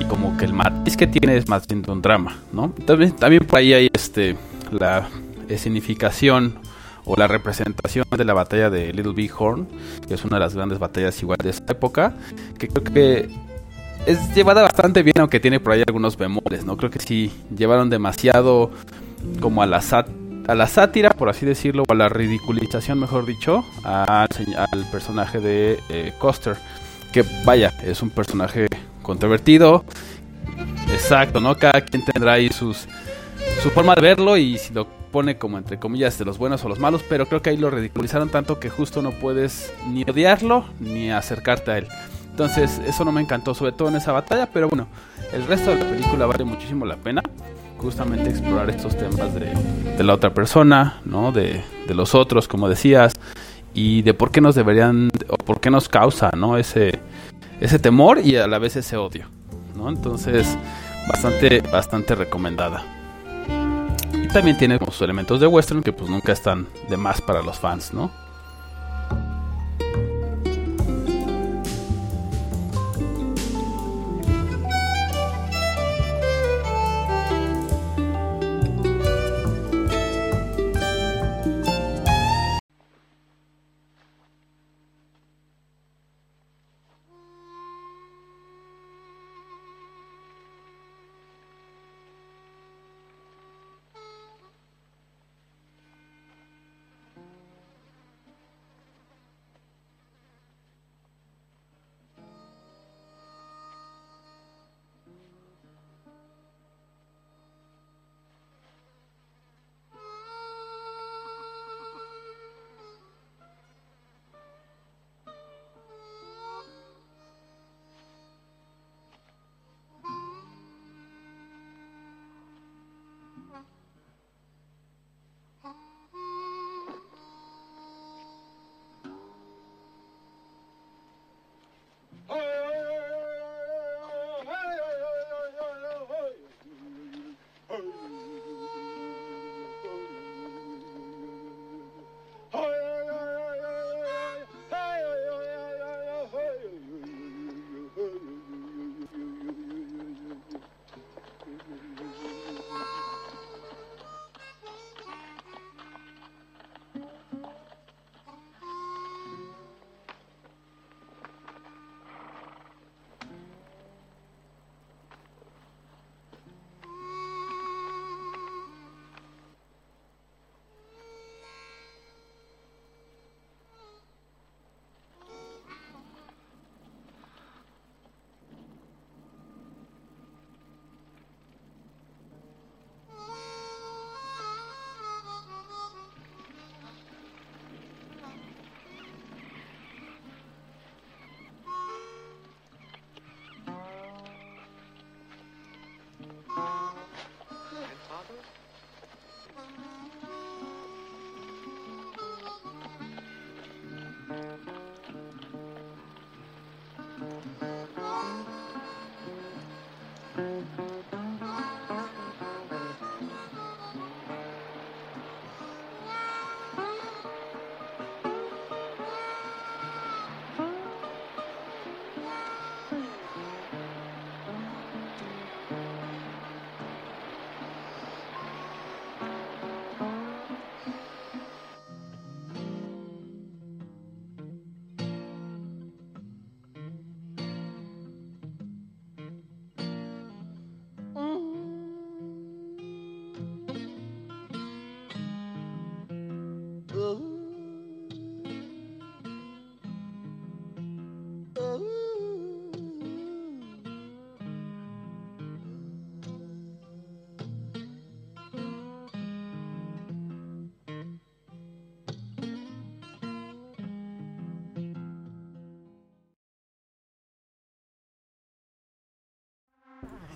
y 0.00 0.04
como 0.04 0.36
que 0.36 0.46
el 0.46 0.52
matiz 0.52 0.96
que 0.96 1.06
tiene 1.06 1.36
es 1.36 1.48
más 1.48 1.66
bien 1.68 1.84
un 1.88 2.02
drama, 2.02 2.38
¿no? 2.52 2.72
También, 2.86 3.12
también 3.12 3.44
por 3.46 3.60
ahí 3.60 3.72
hay 3.72 3.88
este 3.92 4.36
la 4.72 5.08
escenificación 5.48 6.58
o 7.10 7.16
la 7.16 7.26
representación 7.26 8.04
de 8.16 8.24
la 8.24 8.34
batalla 8.34 8.70
de 8.70 8.92
Little 8.92 9.12
Big 9.12 9.32
Horn, 9.36 9.66
que 10.06 10.14
es 10.14 10.24
una 10.24 10.36
de 10.36 10.40
las 10.44 10.54
grandes 10.54 10.78
batallas 10.78 11.20
igual 11.20 11.38
de 11.42 11.50
esa 11.50 11.64
época, 11.66 12.14
que 12.56 12.68
creo 12.68 12.84
que 12.84 13.28
es 14.06 14.32
llevada 14.32 14.62
bastante 14.62 15.02
bien, 15.02 15.18
aunque 15.18 15.40
tiene 15.40 15.58
por 15.58 15.72
ahí 15.72 15.82
algunos 15.84 16.16
bemoles, 16.16 16.64
¿no? 16.64 16.76
Creo 16.76 16.88
que 16.88 17.00
sí 17.00 17.32
llevaron 17.54 17.90
demasiado 17.90 18.70
como 19.40 19.60
a 19.60 19.66
la, 19.66 19.82
a 20.46 20.54
la 20.54 20.66
sátira, 20.68 21.10
por 21.10 21.28
así 21.28 21.44
decirlo, 21.44 21.82
o 21.88 21.92
a 21.92 21.96
la 21.96 22.08
ridiculización, 22.08 23.00
mejor 23.00 23.26
dicho, 23.26 23.64
al, 23.82 24.28
al 24.54 24.84
personaje 24.92 25.40
de 25.40 25.80
eh, 25.88 26.12
Coster. 26.16 26.58
Que 27.12 27.24
vaya, 27.44 27.72
es 27.82 28.02
un 28.02 28.10
personaje 28.10 28.68
controvertido. 29.02 29.84
Exacto, 30.92 31.40
¿no? 31.40 31.56
Cada 31.56 31.80
quien 31.80 32.04
tendrá 32.04 32.34
ahí 32.34 32.50
sus, 32.50 32.86
su 33.64 33.70
forma 33.70 33.96
de 33.96 34.00
verlo 34.00 34.36
y 34.36 34.58
si 34.58 34.72
lo 34.72 34.99
pone 35.10 35.38
como 35.38 35.58
entre 35.58 35.78
comillas 35.78 36.18
de 36.18 36.24
los 36.24 36.38
buenos 36.38 36.64
o 36.64 36.68
los 36.68 36.78
malos, 36.78 37.04
pero 37.08 37.26
creo 37.26 37.42
que 37.42 37.50
ahí 37.50 37.56
lo 37.56 37.70
ridiculizaron 37.70 38.28
tanto 38.28 38.60
que 38.60 38.70
justo 38.70 39.02
no 39.02 39.10
puedes 39.12 39.72
ni 39.88 40.02
odiarlo 40.02 40.64
ni 40.78 41.10
acercarte 41.10 41.70
a 41.70 41.78
él. 41.78 41.88
Entonces, 42.30 42.80
eso 42.86 43.04
no 43.04 43.12
me 43.12 43.20
encantó, 43.20 43.54
sobre 43.54 43.72
todo 43.72 43.88
en 43.88 43.96
esa 43.96 44.12
batalla, 44.12 44.48
pero 44.50 44.68
bueno, 44.68 44.86
el 45.32 45.46
resto 45.46 45.70
de 45.70 45.76
la 45.76 45.90
película 45.90 46.26
vale 46.26 46.44
muchísimo 46.44 46.86
la 46.86 46.96
pena. 46.96 47.22
Justamente 47.76 48.30
explorar 48.30 48.68
estos 48.70 48.96
temas 48.96 49.34
de, 49.34 49.52
de 49.96 50.04
la 50.04 50.14
otra 50.14 50.32
persona, 50.32 51.00
¿no? 51.04 51.32
De, 51.32 51.62
de, 51.86 51.94
los 51.94 52.14
otros, 52.14 52.46
como 52.46 52.68
decías, 52.68 53.14
y 53.72 54.02
de 54.02 54.12
por 54.12 54.30
qué 54.30 54.42
nos 54.42 54.54
deberían, 54.54 55.10
o 55.28 55.36
por 55.36 55.60
qué 55.60 55.70
nos 55.70 55.88
causa, 55.88 56.30
¿no? 56.36 56.58
Ese, 56.58 56.98
ese 57.60 57.78
temor 57.78 58.18
y 58.18 58.36
a 58.36 58.46
la 58.46 58.58
vez 58.58 58.76
ese 58.76 58.98
odio, 58.98 59.26
¿no? 59.76 59.88
Entonces, 59.88 60.58
bastante, 61.08 61.62
bastante 61.62 62.14
recomendada. 62.14 62.99
También 64.32 64.56
tiene 64.56 64.78
como 64.78 64.92
sus 64.92 65.02
elementos 65.02 65.40
de 65.40 65.48
western 65.48 65.82
que 65.82 65.92
pues 65.92 66.08
nunca 66.08 66.30
están 66.32 66.68
de 66.88 66.96
más 66.96 67.20
para 67.20 67.42
los 67.42 67.58
fans, 67.58 67.92
¿no? 67.92 68.12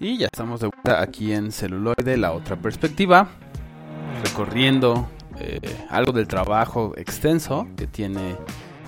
Y 0.00 0.18
ya 0.18 0.26
estamos 0.26 0.60
de 0.60 0.68
vuelta 0.68 1.00
aquí 1.00 1.32
en 1.32 1.52
Celuloide, 1.52 2.16
la 2.16 2.32
otra 2.32 2.56
perspectiva, 2.56 3.28
recorriendo 4.24 5.08
eh, 5.38 5.60
algo 5.90 6.12
del 6.12 6.28
trabajo 6.28 6.92
extenso 6.96 7.66
que 7.76 7.86
tiene 7.86 8.36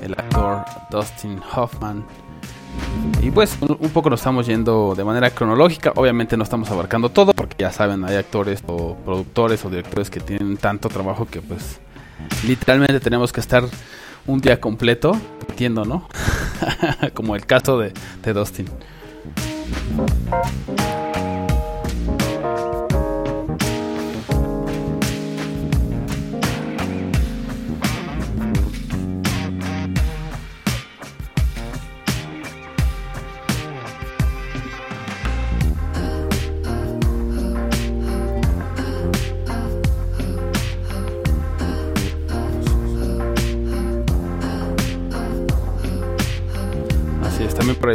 el 0.03 0.13
actor 0.13 0.65
Dustin 0.91 1.41
Hoffman. 1.55 2.05
Y 3.23 3.31
pues 3.31 3.57
un 3.61 3.91
poco 3.91 4.11
nos 4.11 4.21
estamos 4.21 4.47
yendo 4.47 4.95
de 4.95 5.05
manera 5.05 5.31
cronológica, 5.31 5.93
obviamente 5.97 6.37
no 6.37 6.45
estamos 6.45 6.71
abarcando 6.71 7.09
todo 7.09 7.33
porque 7.33 7.57
ya 7.59 7.73
saben, 7.73 8.05
hay 8.05 8.17
actores 8.17 8.63
o 8.67 8.97
productores 8.97 9.65
o 9.65 9.71
directores 9.71 10.11
que 10.11 10.21
tienen 10.21 10.57
tanto 10.57 10.89
trabajo 10.89 11.27
que 11.27 11.41
pues 11.41 11.81
literalmente 12.47 13.01
tenemos 13.01 13.33
que 13.33 13.41
estar 13.41 13.65
un 14.27 14.41
día 14.41 14.61
completo, 14.61 15.19
entiendo, 15.49 15.85
¿no? 15.85 16.09
Como 17.15 17.35
el 17.35 17.47
caso 17.47 17.79
de, 17.79 17.93
de 18.23 18.33
Dustin. 18.33 18.67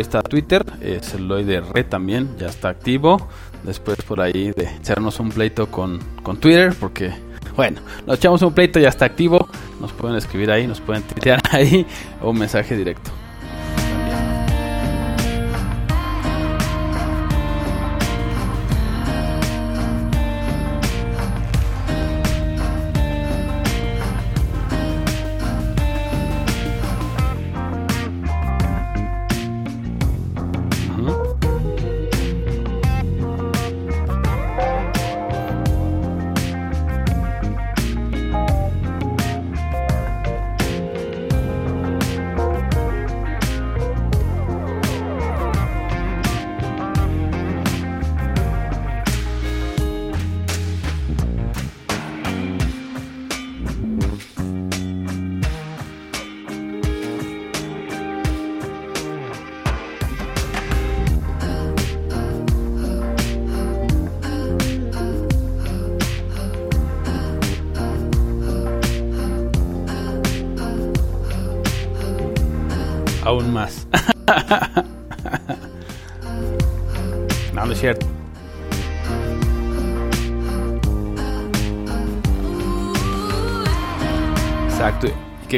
Está 0.01 0.21
Twitter, 0.21 0.65
el 0.81 1.01
celuloide 1.01 1.61
red 1.61 1.85
también, 1.85 2.29
ya 2.37 2.47
está 2.47 2.69
activo. 2.69 3.27
Después 3.63 4.01
por 4.01 4.19
ahí 4.21 4.51
de 4.51 4.75
echarnos 4.77 5.19
un 5.19 5.29
pleito 5.29 5.67
con, 5.67 5.99
con 6.23 6.37
Twitter, 6.37 6.73
porque 6.79 7.13
bueno, 7.55 7.81
nos 8.07 8.17
echamos 8.17 8.41
un 8.41 8.53
pleito, 8.53 8.79
ya 8.79 8.89
está 8.89 9.05
activo. 9.05 9.47
Nos 9.79 9.91
pueden 9.93 10.17
escribir 10.17 10.51
ahí, 10.51 10.67
nos 10.67 10.81
pueden 10.81 11.03
tuitear 11.07 11.41
ahí 11.51 11.85
o 12.21 12.31
un 12.31 12.39
mensaje 12.39 12.75
directo. 12.75 13.11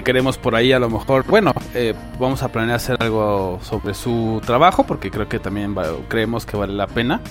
¿Qué 0.04 0.08
queremos 0.08 0.38
por 0.38 0.54
ahí? 0.54 0.74
A 0.74 0.80
lo 0.80 0.90
mejor, 0.90 1.26
bueno, 1.26 1.54
eh, 1.74 1.94
vamos 2.20 2.44
a 2.44 2.50
planear 2.50 2.76
hacer 2.76 2.98
algo 3.00 3.60
sobre 3.62 3.94
su 3.94 4.42
trabajo 4.46 4.86
porque 4.86 5.10
creo 5.10 5.30
que 5.30 5.40
también 5.40 5.74
creemos 6.10 6.46
que 6.46 6.58
vale 6.58 6.74
la 6.74 6.88
pena. 6.88 7.22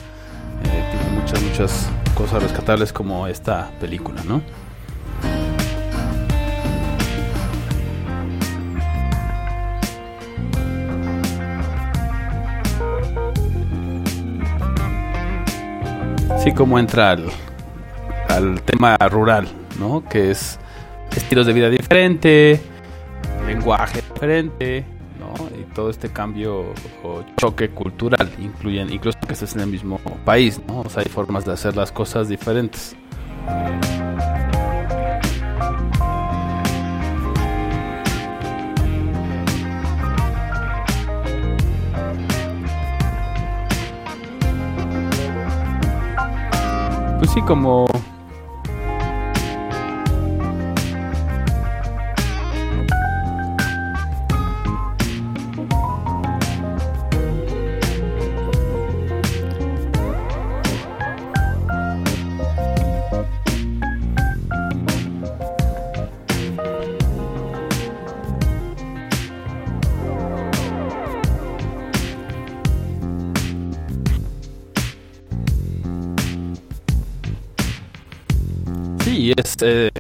Eh, 0.65 0.85
tiene 0.91 1.21
muchas, 1.21 1.43
muchas 1.43 1.91
cosas 2.15 2.43
rescatables 2.43 2.91
como 2.95 3.27
esta 3.27 3.71
película, 3.79 4.23
¿no? 4.25 4.41
Sí, 16.43 16.53
como 16.55 16.79
entra 16.79 17.19
al, 18.31 18.63
tema 18.63 18.97
rural, 19.11 19.47
¿no? 19.79 20.03
Que 20.09 20.31
es 20.31 20.59
estilos 21.17 21.47
de 21.47 21.53
vida 21.53 21.71
diferente, 21.71 22.61
lenguaje 23.47 24.03
diferente, 24.13 24.85
¿no? 25.19 25.35
Y 25.59 25.65
todo 25.75 25.91
este 25.91 26.11
cambio 26.11 26.73
o 27.03 27.25
choque 27.37 27.71
cultural, 27.71 28.31
incluyen, 28.39 28.93
incluso 28.93 29.19
que 29.27 29.33
estés 29.33 29.55
en 29.55 29.61
el 29.61 29.69
mismo 29.69 29.99
país, 30.25 30.61
¿no? 30.67 30.81
O 30.81 30.89
sea, 30.89 31.03
hay 31.03 31.09
formas 31.09 31.45
de 31.45 31.53
hacer 31.53 31.77
las 31.77 31.93
cosas 31.93 32.29
diferentes. 32.29 32.97
pues 47.23 47.31
sí, 47.35 47.43
como 47.43 47.87
eh, 79.63 79.91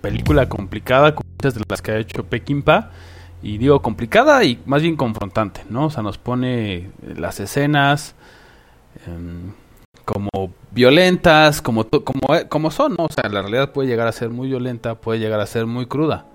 película 0.00 0.48
complicada, 0.48 1.14
como 1.14 1.28
muchas 1.30 1.54
de 1.54 1.62
las 1.68 1.82
que 1.82 1.92
ha 1.92 1.98
hecho 1.98 2.24
Pekimpa. 2.24 2.90
Y 3.42 3.58
digo 3.58 3.80
complicada 3.82 4.42
y 4.44 4.60
más 4.66 4.82
bien 4.82 4.96
confrontante, 4.96 5.62
¿no? 5.68 5.86
O 5.86 5.90
sea, 5.90 6.02
nos 6.02 6.18
pone 6.18 6.74
eh, 6.74 6.90
las 7.16 7.38
escenas 7.38 8.14
em, 9.06 9.52
como 10.04 10.30
violentas, 10.72 11.60
como, 11.60 11.84
como, 11.88 12.34
eh, 12.34 12.48
como 12.48 12.70
son, 12.70 12.96
¿no? 12.98 13.04
O 13.04 13.12
sea, 13.12 13.28
la 13.28 13.42
realidad 13.42 13.72
puede 13.72 13.88
llegar 13.88 14.08
a 14.08 14.12
ser 14.12 14.30
muy 14.30 14.48
violenta, 14.48 14.94
puede 14.96 15.18
llegar 15.18 15.40
a 15.40 15.46
ser 15.46 15.66
muy 15.66 15.86
cruda. 15.86 16.26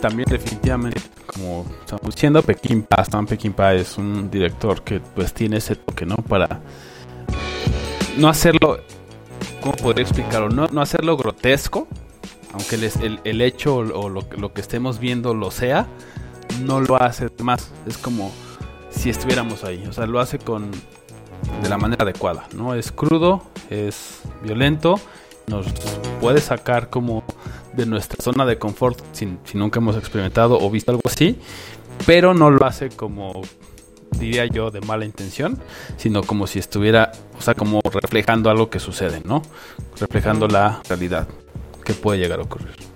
También 0.00 0.28
definitivamente, 0.28 1.00
como 1.26 1.66
estamos 1.80 2.14
diciendo, 2.14 2.42
Peckinpah, 2.42 3.02
Stan 3.02 3.26
Peckinpah 3.26 3.74
es 3.74 3.98
un 3.98 4.30
director 4.30 4.82
que 4.82 5.00
pues 5.00 5.32
tiene 5.32 5.58
ese 5.58 5.76
toque, 5.76 6.06
¿no? 6.06 6.16
Para 6.16 6.60
no 8.16 8.28
hacerlo, 8.28 8.80
¿cómo 9.60 9.74
podría 9.76 10.02
explicarlo? 10.02 10.48
No, 10.48 10.66
no 10.68 10.80
hacerlo 10.80 11.16
grotesco, 11.16 11.86
aunque 12.52 12.76
el, 12.76 13.20
el, 13.24 13.40
hecho 13.42 13.76
o 13.76 14.08
lo, 14.08 14.22
lo, 14.36 14.52
que 14.52 14.60
estemos 14.60 14.98
viendo 14.98 15.34
lo 15.34 15.50
sea, 15.50 15.86
no 16.62 16.80
lo 16.80 17.00
hace 17.00 17.28
más. 17.42 17.70
Es 17.86 17.96
como 17.96 18.32
si 18.90 19.10
estuviéramos 19.10 19.64
ahí. 19.64 19.86
O 19.86 19.92
sea, 19.92 20.06
lo 20.06 20.18
hace 20.18 20.38
con 20.38 20.70
de 21.62 21.68
la 21.68 21.78
manera 21.78 22.02
adecuada, 22.02 22.46
¿no? 22.54 22.74
Es 22.74 22.92
crudo, 22.92 23.42
es 23.70 24.20
violento, 24.42 25.00
nos 25.50 25.66
puede 26.20 26.40
sacar 26.40 26.88
como 26.88 27.24
de 27.74 27.84
nuestra 27.84 28.22
zona 28.22 28.46
de 28.46 28.58
confort 28.58 28.98
si, 29.12 29.36
si 29.44 29.58
nunca 29.58 29.80
hemos 29.80 29.96
experimentado 29.96 30.58
o 30.58 30.70
visto 30.70 30.92
algo 30.92 31.02
así, 31.04 31.38
pero 32.06 32.32
no 32.32 32.50
lo 32.50 32.64
hace 32.64 32.88
como 32.88 33.42
diría 34.18 34.46
yo 34.46 34.70
de 34.70 34.80
mala 34.80 35.04
intención, 35.04 35.58
sino 35.96 36.22
como 36.22 36.46
si 36.46 36.58
estuviera, 36.58 37.12
o 37.38 37.42
sea, 37.42 37.54
como 37.54 37.80
reflejando 37.82 38.50
algo 38.50 38.70
que 38.70 38.80
sucede, 38.80 39.22
¿no? 39.24 39.42
Reflejando 39.98 40.48
la 40.48 40.82
realidad 40.88 41.28
que 41.84 41.94
puede 41.94 42.18
llegar 42.18 42.40
a 42.40 42.42
ocurrir. 42.42 42.89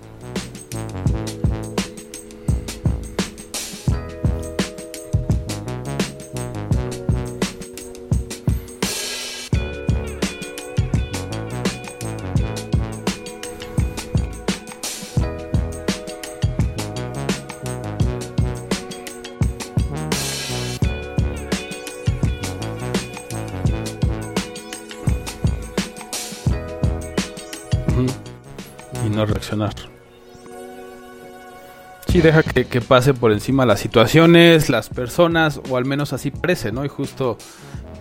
Sí, 32.15 32.21
deja 32.21 32.45
que, 32.45 32.81
pase 32.81 33.13
por 33.13 33.33
encima 33.33 33.67
las 33.67 33.81
situaciones, 33.81 34.71
las 34.71 34.89
personas, 34.89 35.61
o 35.69 35.77
al 35.77 35.85
menos 35.85 36.13
así 36.13 36.31
parece, 36.31 36.71
¿no? 36.71 36.85
Y 36.85 36.89
justo 36.89 37.37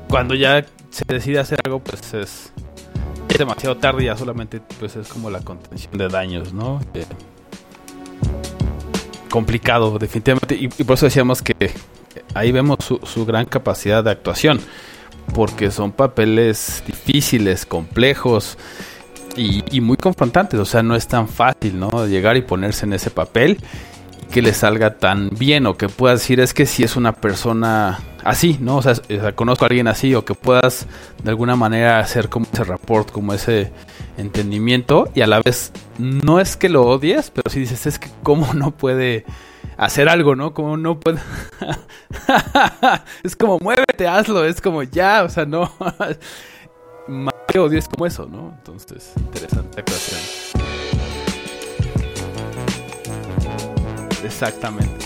cuando 0.07 0.35
ya 0.35 0.63
se 0.91 1.03
decide 1.07 1.39
hacer 1.39 1.59
algo, 1.65 1.79
pues 1.79 2.13
es, 2.13 2.53
demasiado 3.35 3.75
tarde, 3.77 4.05
ya 4.05 4.15
solamente 4.15 4.61
pues 4.79 4.97
es 4.97 5.07
como 5.07 5.31
la 5.31 5.39
contención 5.39 5.97
de 5.97 6.09
daños, 6.09 6.53
¿no? 6.53 6.79
Eh, 6.93 7.05
complicado, 9.31 9.97
definitivamente, 9.97 10.57
y, 10.59 10.67
por 10.67 10.93
eso 10.93 11.07
decíamos 11.07 11.41
que 11.41 11.71
ahí 12.35 12.51
vemos 12.51 12.85
su, 12.85 12.99
su 13.03 13.25
gran 13.25 13.45
capacidad 13.45 14.03
de 14.03 14.11
actuación, 14.11 14.59
porque 15.33 15.71
son 15.71 15.91
papeles 15.91 16.83
difíciles, 16.85 17.65
complejos, 17.65 18.59
y, 19.35 19.81
muy 19.81 19.97
confrontantes. 19.97 20.59
O 20.59 20.65
sea, 20.65 20.83
no 20.83 20.95
es 20.95 21.07
tan 21.07 21.27
fácil, 21.27 21.79
¿no? 21.79 22.07
Llegar 22.07 22.37
y 22.37 22.41
ponerse 22.41 22.85
en 22.85 22.93
ese 22.93 23.09
papel 23.09 23.57
y 23.57 23.92
que 24.33 24.41
le 24.41 24.53
salga 24.55 24.97
tan 24.97 25.29
bien 25.29 25.67
o 25.67 25.77
que 25.77 25.89
puedas 25.89 26.21
decir 26.21 26.39
es 26.39 26.55
que 26.55 26.65
si 26.65 26.83
es 26.83 26.95
una 26.95 27.13
persona 27.13 27.99
así, 28.23 28.57
¿no? 28.59 28.77
O 28.77 28.81
sea, 28.81 28.95
conozco 29.35 29.63
a 29.63 29.67
alguien 29.67 29.87
así 29.87 30.15
o 30.15 30.25
que 30.25 30.33
puedas 30.33 30.87
de 31.23 31.29
alguna 31.29 31.55
manera 31.55 31.99
hacer 31.99 32.29
como 32.29 32.47
ese 32.51 32.63
rapport, 32.63 33.11
como 33.11 33.35
ese 33.35 33.71
entendimiento 34.17 35.07
y 35.13 35.21
a 35.21 35.27
la 35.27 35.39
vez 35.39 35.71
no 35.99 36.39
es 36.39 36.57
que 36.57 36.67
lo 36.67 36.81
odies, 36.83 37.29
pero 37.29 37.51
si 37.51 37.59
dices 37.59 37.85
es 37.85 37.99
que 37.99 38.09
cómo 38.23 38.55
no 38.55 38.71
puede 38.71 39.23
hacer 39.77 40.09
algo, 40.09 40.35
¿no? 40.35 40.55
Como 40.55 40.77
no 40.77 40.99
puede... 40.99 41.19
es 43.23 43.35
como 43.35 43.59
muévete, 43.59 44.07
hazlo, 44.07 44.45
es 44.45 44.61
como 44.61 44.81
ya, 44.81 45.23
o 45.23 45.29
sea, 45.29 45.45
no 45.45 45.71
odio 47.59 47.77
es 47.77 47.87
como 47.87 48.07
eso, 48.07 48.25
¿no? 48.25 48.51
Entonces, 48.57 49.13
interesante 49.15 49.79
actuación. 49.79 50.62
Exactamente. 54.23 55.02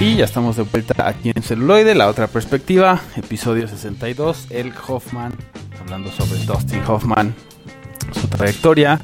Y 0.00 0.16
ya 0.16 0.24
estamos 0.24 0.56
de 0.56 0.62
vuelta 0.62 1.06
aquí 1.06 1.30
en 1.34 1.42
Celuloide, 1.42 1.94
la 1.94 2.08
otra 2.08 2.26
perspectiva, 2.26 3.02
episodio 3.16 3.68
62, 3.68 4.46
el 4.48 4.72
Hoffman, 4.88 5.34
hablando 5.78 6.10
sobre 6.10 6.42
Dustin 6.46 6.80
Hoffman, 6.86 7.34
su 8.18 8.26
trayectoria. 8.28 8.98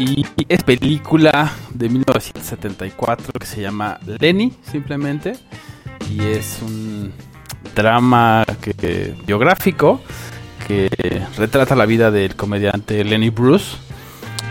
Y 0.00 0.26
es 0.48 0.64
película 0.64 1.52
de 1.72 1.88
1974 1.88 3.34
que 3.38 3.46
se 3.46 3.62
llama 3.62 4.00
Lenny, 4.18 4.52
simplemente. 4.68 5.34
Y 6.10 6.22
es 6.22 6.58
un 6.60 7.12
drama 7.76 8.44
biográfico 9.24 10.00
que 10.66 10.90
retrata 11.36 11.76
la 11.76 11.86
vida 11.86 12.10
del 12.10 12.34
comediante 12.34 13.04
Lenny 13.04 13.30
Bruce 13.30 13.76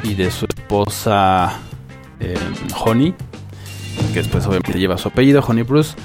y 0.04 0.14
de 0.14 0.32
su 0.32 0.46
esposa 0.46 1.60
eh, 2.22 2.34
Honey 2.86 3.14
que 4.14 4.20
después 4.20 4.46
obviamente 4.46 4.78
lleva 4.78 4.98
su 4.98 5.08
apellido, 5.08 5.44
Honey 5.46 5.64
Bruce. 5.64 5.96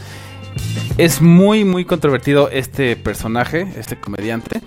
Es 0.97 1.21
muy, 1.21 1.65
muy 1.65 1.85
controvertido 1.85 2.49
este 2.51 2.97
personaje, 2.97 3.69
este 3.77 4.01
comediante. 4.01 4.63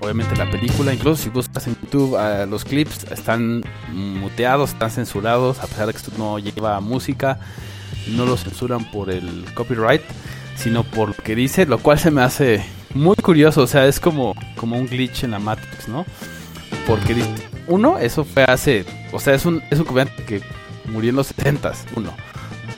Obviamente 0.00 0.34
la 0.36 0.50
película, 0.50 0.92
incluso 0.92 1.22
si 1.22 1.30
buscas 1.30 1.66
en 1.66 1.76
YouTube 1.82 2.14
uh, 2.14 2.46
los 2.50 2.64
clips, 2.64 3.04
están 3.12 3.62
muteados, 3.92 4.70
están 4.70 4.90
censurados, 4.90 5.60
a 5.60 5.66
pesar 5.66 5.86
de 5.86 5.92
que 5.92 5.98
esto 5.98 6.10
no 6.18 6.38
lleva 6.38 6.80
música, 6.80 7.38
no 8.08 8.26
lo 8.26 8.36
censuran 8.36 8.90
por 8.90 9.10
el 9.10 9.44
copyright, 9.54 10.02
sino 10.56 10.82
por 10.82 11.10
lo 11.10 11.14
que 11.14 11.34
dice, 11.34 11.66
lo 11.66 11.78
cual 11.78 11.98
se 11.98 12.10
me 12.10 12.22
hace 12.22 12.64
muy 12.94 13.14
curioso, 13.16 13.62
o 13.62 13.66
sea, 13.66 13.86
es 13.86 14.00
como, 14.00 14.34
como 14.56 14.76
un 14.76 14.86
glitch 14.86 15.24
en 15.24 15.32
la 15.32 15.38
Matrix, 15.38 15.86
¿no? 15.86 16.06
Porque 16.86 17.22
uno, 17.68 17.98
eso 17.98 18.24
fue 18.24 18.44
hace, 18.44 18.84
o 19.12 19.20
sea, 19.20 19.34
es 19.34 19.44
un, 19.44 19.62
es 19.70 19.78
un 19.78 19.84
comediante 19.84 20.24
que 20.24 20.42
murió 20.86 21.10
en 21.10 21.16
los 21.16 21.36
70s, 21.36 21.76
uno. 21.94 22.12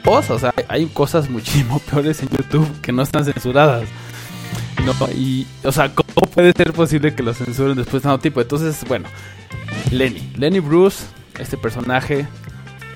O 0.04 0.38
sea, 0.38 0.52
hay 0.68 0.86
cosas 0.86 1.30
muchísimo 1.30 1.78
peores 1.90 2.22
en 2.22 2.28
YouTube 2.28 2.68
que 2.80 2.92
no 2.92 3.02
están 3.02 3.24
censuradas. 3.24 3.88
No, 4.84 4.92
y, 5.12 5.46
o 5.62 5.70
sea, 5.70 5.94
¿cómo 5.94 6.28
puede 6.28 6.52
ser 6.52 6.72
posible 6.72 7.14
que 7.14 7.22
lo 7.22 7.32
censuren 7.34 7.76
después 7.76 8.02
de 8.02 8.08
tanto 8.08 8.20
tipo? 8.20 8.40
Entonces, 8.40 8.84
bueno, 8.88 9.08
Lenny. 9.90 10.32
Lenny 10.36 10.58
Bruce, 10.58 11.04
este 11.38 11.56
personaje. 11.56 12.26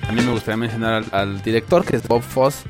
A 0.07 0.11
mí 0.11 0.21
me 0.21 0.31
gustaría 0.31 0.57
mencionar 0.57 1.05
al, 1.11 1.41
director, 1.41 1.85
que 1.85 1.95
es 1.95 2.07
Bob 2.07 2.21
Foss, 2.21 2.63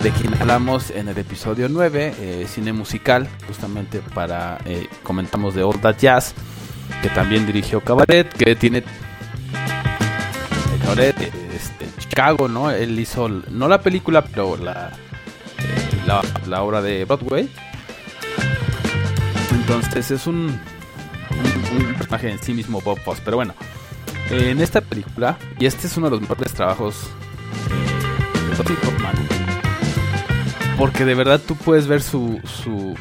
de 0.00 0.10
quien 0.10 0.34
hablamos 0.40 0.90
en 0.90 1.08
el 1.08 1.18
episodio 1.18 1.68
9, 1.68 2.14
eh, 2.20 2.46
cine 2.48 2.72
musical, 2.72 3.28
justamente 3.46 4.00
para. 4.14 4.58
Eh, 4.64 4.88
comentamos 5.02 5.54
de 5.54 5.62
Old 5.62 5.80
That 5.80 5.98
Jazz, 5.98 6.34
que 7.02 7.10
también 7.10 7.46
dirigió 7.46 7.80
Cabaret, 7.80 8.28
que 8.32 8.56
tiene. 8.56 8.82
Cabaret. 10.82 11.47
Chicago, 12.18 12.48
¿no? 12.48 12.72
Él 12.72 12.98
hizo, 12.98 13.28
no 13.28 13.68
la 13.68 13.80
película, 13.80 14.24
pero 14.24 14.56
la, 14.56 14.90
la, 16.48 16.62
obra 16.64 16.82
de 16.82 17.04
Broadway. 17.04 17.48
Entonces 19.52 20.10
es 20.10 20.26
un, 20.26 20.60
un, 21.30 21.94
personaje 21.94 22.32
en 22.32 22.42
sí 22.42 22.54
mismo 22.54 22.80
Bob 22.80 22.98
Foss. 23.04 23.20
Pero 23.24 23.36
bueno, 23.36 23.54
en 24.30 24.60
esta 24.60 24.80
película, 24.80 25.38
y 25.60 25.66
este 25.66 25.86
es 25.86 25.96
uno 25.96 26.08
de 26.08 26.10
los 26.10 26.22
mejores 26.22 26.52
trabajos 26.54 26.96
eh, 27.70 28.64
de 28.64 28.96
porque 30.76 31.04
de 31.04 31.14
verdad 31.14 31.40
tú 31.46 31.54
puedes 31.54 31.86
ver 31.86 32.02
su, 32.02 32.40
su, 32.42 32.96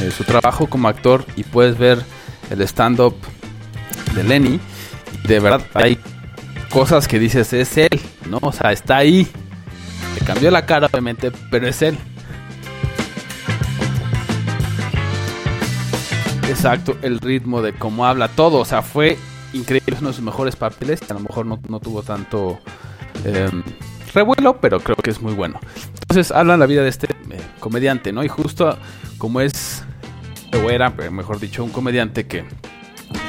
eh, 0.00 0.10
su 0.10 0.24
trabajo 0.24 0.66
como 0.66 0.88
actor 0.88 1.24
y 1.36 1.44
puedes 1.44 1.78
ver 1.78 2.02
el 2.50 2.60
stand-up 2.62 3.14
de 4.16 4.24
Lenny. 4.24 4.58
De 5.22 5.38
verdad 5.38 5.64
hay 5.74 6.00
cosas 6.74 7.06
que 7.06 7.20
dices, 7.20 7.52
es 7.52 7.78
él, 7.78 8.00
¿no? 8.28 8.40
O 8.42 8.50
sea, 8.50 8.72
está 8.72 8.96
ahí. 8.96 9.28
Le 10.18 10.26
cambió 10.26 10.50
la 10.50 10.66
cara, 10.66 10.88
obviamente, 10.88 11.30
pero 11.48 11.68
es 11.68 11.80
él. 11.82 11.96
Exacto, 16.48 16.96
el 17.02 17.20
ritmo 17.20 17.62
de 17.62 17.74
cómo 17.74 18.04
habla, 18.04 18.26
todo. 18.26 18.58
O 18.58 18.64
sea, 18.64 18.82
fue 18.82 19.16
increíble, 19.52 19.94
uno 20.00 20.08
de 20.08 20.14
sus 20.14 20.24
mejores 20.24 20.56
papeles. 20.56 21.00
A 21.08 21.14
lo 21.14 21.20
mejor 21.20 21.46
no, 21.46 21.58
tuvo 21.78 22.02
tanto 22.02 22.58
em, 23.24 23.62
revuelo, 24.12 24.60
pero 24.60 24.80
creo 24.80 24.96
que 24.96 25.10
es 25.10 25.22
muy 25.22 25.32
bueno. 25.32 25.60
Entonces, 26.02 26.32
hablan 26.32 26.58
la 26.58 26.66
vida 26.66 26.82
de 26.82 26.88
este 26.88 27.06
eh, 27.06 27.40
comediante, 27.60 28.12
¿no? 28.12 28.24
Y 28.24 28.28
justo 28.28 28.76
como 29.16 29.40
es, 29.40 29.84
o 30.52 30.68
era, 30.70 30.90
mejor 30.90 31.38
dicho, 31.38 31.62
un 31.62 31.70
comediante 31.70 32.26
que 32.26 32.44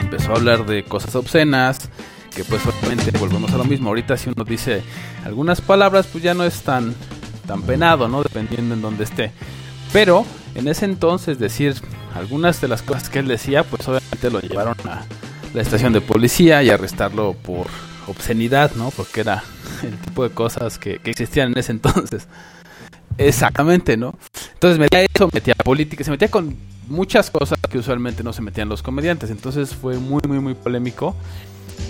empezó 0.01 0.31
a 0.31 0.37
hablar 0.37 0.65
de 0.65 0.83
cosas 0.83 1.15
obscenas, 1.15 1.91
que 2.35 2.43
pues 2.43 2.61
obviamente 2.65 3.17
volvemos 3.17 3.51
a 3.53 3.57
lo 3.57 3.63
mismo. 3.63 3.89
Ahorita 3.89 4.17
si 4.17 4.29
uno 4.29 4.43
dice 4.43 4.83
algunas 5.23 5.61
palabras, 5.61 6.07
pues 6.11 6.23
ya 6.23 6.33
no 6.33 6.43
es 6.43 6.61
tan, 6.61 6.93
tan 7.47 7.61
penado, 7.61 8.07
¿no? 8.07 8.21
Dependiendo 8.21 8.75
en 8.75 8.81
dónde 8.81 9.05
esté. 9.05 9.31
Pero 9.93 10.25
en 10.53 10.67
ese 10.67 10.85
entonces 10.85 11.39
decir 11.39 11.75
algunas 12.13 12.59
de 12.61 12.67
las 12.67 12.81
cosas 12.81 13.09
que 13.09 13.19
él 13.19 13.27
decía, 13.27 13.63
pues 13.63 13.87
obviamente 13.87 14.29
lo 14.29 14.41
llevaron 14.41 14.75
a 14.85 15.03
la 15.53 15.61
estación 15.61 15.93
de 15.93 16.01
policía 16.01 16.61
y 16.63 16.69
arrestarlo 16.69 17.33
por 17.33 17.67
obscenidad, 18.07 18.71
¿no? 18.75 18.91
Porque 18.91 19.21
era 19.21 19.43
el 19.83 19.97
tipo 19.97 20.23
de 20.23 20.29
cosas 20.29 20.77
que, 20.77 20.99
que 20.99 21.11
existían 21.11 21.53
en 21.53 21.57
ese 21.57 21.71
entonces. 21.71 22.27
Exactamente, 23.17 23.95
¿no? 23.95 24.13
Entonces 24.53 24.77
metía 24.77 25.01
eso, 25.01 25.29
metía 25.31 25.55
política, 25.55 26.03
se 26.03 26.11
metía 26.11 26.29
con 26.29 26.55
muchas 26.89 27.31
cosas 27.31 27.57
que 27.69 27.77
usualmente 27.77 28.23
no 28.23 28.33
se 28.33 28.41
metían 28.41 28.67
los 28.67 28.83
comediantes. 28.83 29.29
Entonces 29.29 29.73
fue 29.73 29.97
muy, 29.97 30.21
muy, 30.27 30.39
muy 30.39 30.53
polémico 30.53 31.15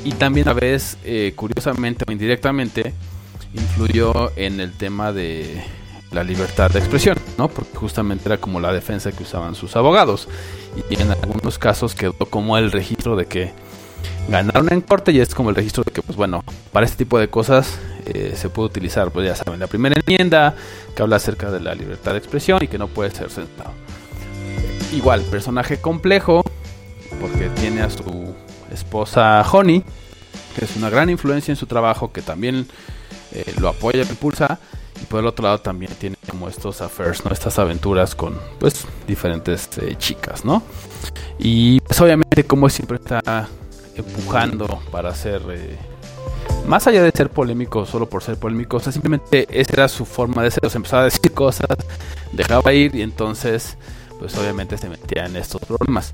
y 0.06 0.12
también 0.12 0.47
a 0.47 0.53
veces, 0.53 0.97
eh, 1.03 1.34
curiosamente 1.36 2.06
o 2.08 2.12
indirectamente, 2.12 2.93
influyó 3.53 4.32
en 4.38 4.60
el 4.60 4.72
tema 4.72 5.12
de 5.12 5.64
la 6.12 6.24
libertad 6.24 6.70
de 6.70 6.80
expresión, 6.80 7.18
¿no? 7.38 7.49
Porque 7.49 7.76
justamente 7.76 8.24
era 8.28 8.38
como 8.38 8.60
la 8.60 8.72
defensa 8.72 9.12
que 9.12 9.24
usaban 9.24 9.56
sus 9.56 9.76
abogados. 9.76 10.28
Y 10.89 11.01
en 11.01 11.10
algunos 11.10 11.58
casos 11.58 11.95
quedó 11.95 12.14
como 12.14 12.58
el 12.58 12.72
registro 12.72 13.16
de 13.16 13.26
que 13.26 13.51
ganaron 14.30 14.72
en 14.72 14.82
corte 14.82 15.12
y 15.12 15.20
es 15.20 15.34
como 15.34 15.49
el 15.49 15.56
registro 15.56 15.84
de 15.84 15.91
que, 15.91 16.03
pues 16.03 16.16
bueno, 16.16 16.43
para 16.72 16.86
este 16.86 16.97
tipo 16.97 17.18
de 17.18 17.28
cosas 17.28 17.80
eh, 18.06 18.34
se 18.36 18.49
puede 18.49 18.68
utilizar, 18.68 19.12
pues 19.12 19.28
ya 19.28 19.36
saben, 19.36 19.60
la 19.60 19.68
primera 19.68 19.99
enmienda 19.99 20.56
que 20.95 21.01
habla 21.01 21.16
acerca 21.16 21.49
de 21.49 21.60
la 21.60 21.74
libertad 21.74 22.12
de 22.12 22.20
expresión 22.20 22.64
y 22.64 22.68
que 22.68 22.78
no 22.78 22.88
puede 22.88 23.10
ser 23.10 23.32
sentado. 23.32 23.72
Igual, 24.93 25.22
personaje 25.24 25.82
complejo, 25.82 26.43
porque 27.20 27.49
tiene 27.60 27.82
a 27.82 27.89
su 27.89 28.24
esposa 28.76 29.43
Honey, 29.51 29.84
que 30.55 30.65
es 30.65 30.76
una 30.76 30.89
gran 30.89 31.09
influencia 31.09 31.51
en 31.51 31.55
su 31.55 31.65
trabajo, 31.65 32.11
que 32.11 32.21
también 32.21 32.67
eh, 33.32 33.53
lo 33.59 33.69
apoya 33.69 34.03
y 34.03 34.07
impulsa. 34.07 34.59
Y 35.01 35.05
por 35.07 35.19
el 35.19 35.28
otro 35.28 35.43
lado 35.43 35.59
también 35.59 35.91
tiene 35.99 36.15
como 36.30 36.47
estos 36.47 36.82
affairs, 36.82 37.26
¿no? 37.26 37.32
Estas 37.32 37.59
aventuras 37.59 38.15
con 38.15 38.39
pues 38.59 38.86
diferentes 39.07 39.67
eh, 39.82 39.95
chicas, 39.97 40.45
¿no? 40.45 40.63
Y 41.38 41.82
pues 41.82 41.99
obviamente 41.99 42.45
como 42.45 42.69
siempre 42.69 42.97
está 42.97 43.47
empujando 43.95 44.80
para 44.91 45.13
ser 45.13 45.41
eh, 45.49 45.78
más 46.67 46.88
allá 46.88 47.03
de 47.03 47.11
ser 47.11 47.30
polémico 47.30 47.86
solo 47.86 48.09
por 48.09 48.23
ser 48.23 48.38
polémico, 48.38 48.80
simplemente 48.80 49.47
esa 49.49 49.73
era 49.73 49.88
su 49.88 50.05
forma 50.05 50.43
de 50.43 50.51
ser, 50.51 50.65
o 50.65 50.69
empezaba 50.73 51.03
a 51.03 51.05
decir 51.05 51.32
cosas, 51.34 51.67
dejaba 52.32 52.73
ir 52.73 52.95
y 52.95 53.01
entonces 53.01 53.78
pues 54.19 54.36
obviamente 54.38 54.78
se 54.78 54.89
metía 54.89 55.26
en 55.26 55.36
estos 55.36 55.61
problemas. 55.61 56.13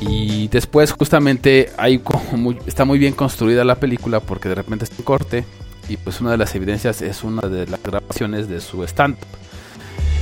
Y 0.00 0.48
después 0.48 0.92
justamente 0.92 1.70
hay 1.76 1.98
como 1.98 2.52
está 2.66 2.84
muy 2.84 2.98
bien 2.98 3.14
construida 3.14 3.64
la 3.64 3.76
película 3.76 4.20
porque 4.20 4.48
de 4.48 4.56
repente 4.56 4.84
es 4.84 4.90
un 4.98 5.04
corte 5.04 5.44
y 5.88 5.96
pues 5.96 6.20
una 6.20 6.30
de 6.32 6.36
las 6.36 6.54
evidencias 6.54 7.00
es 7.02 7.24
una 7.24 7.48
de 7.48 7.66
las 7.66 7.82
grabaciones 7.82 8.48
de 8.48 8.60
su 8.60 8.82
stand 8.84 9.16
-up. 9.16 9.44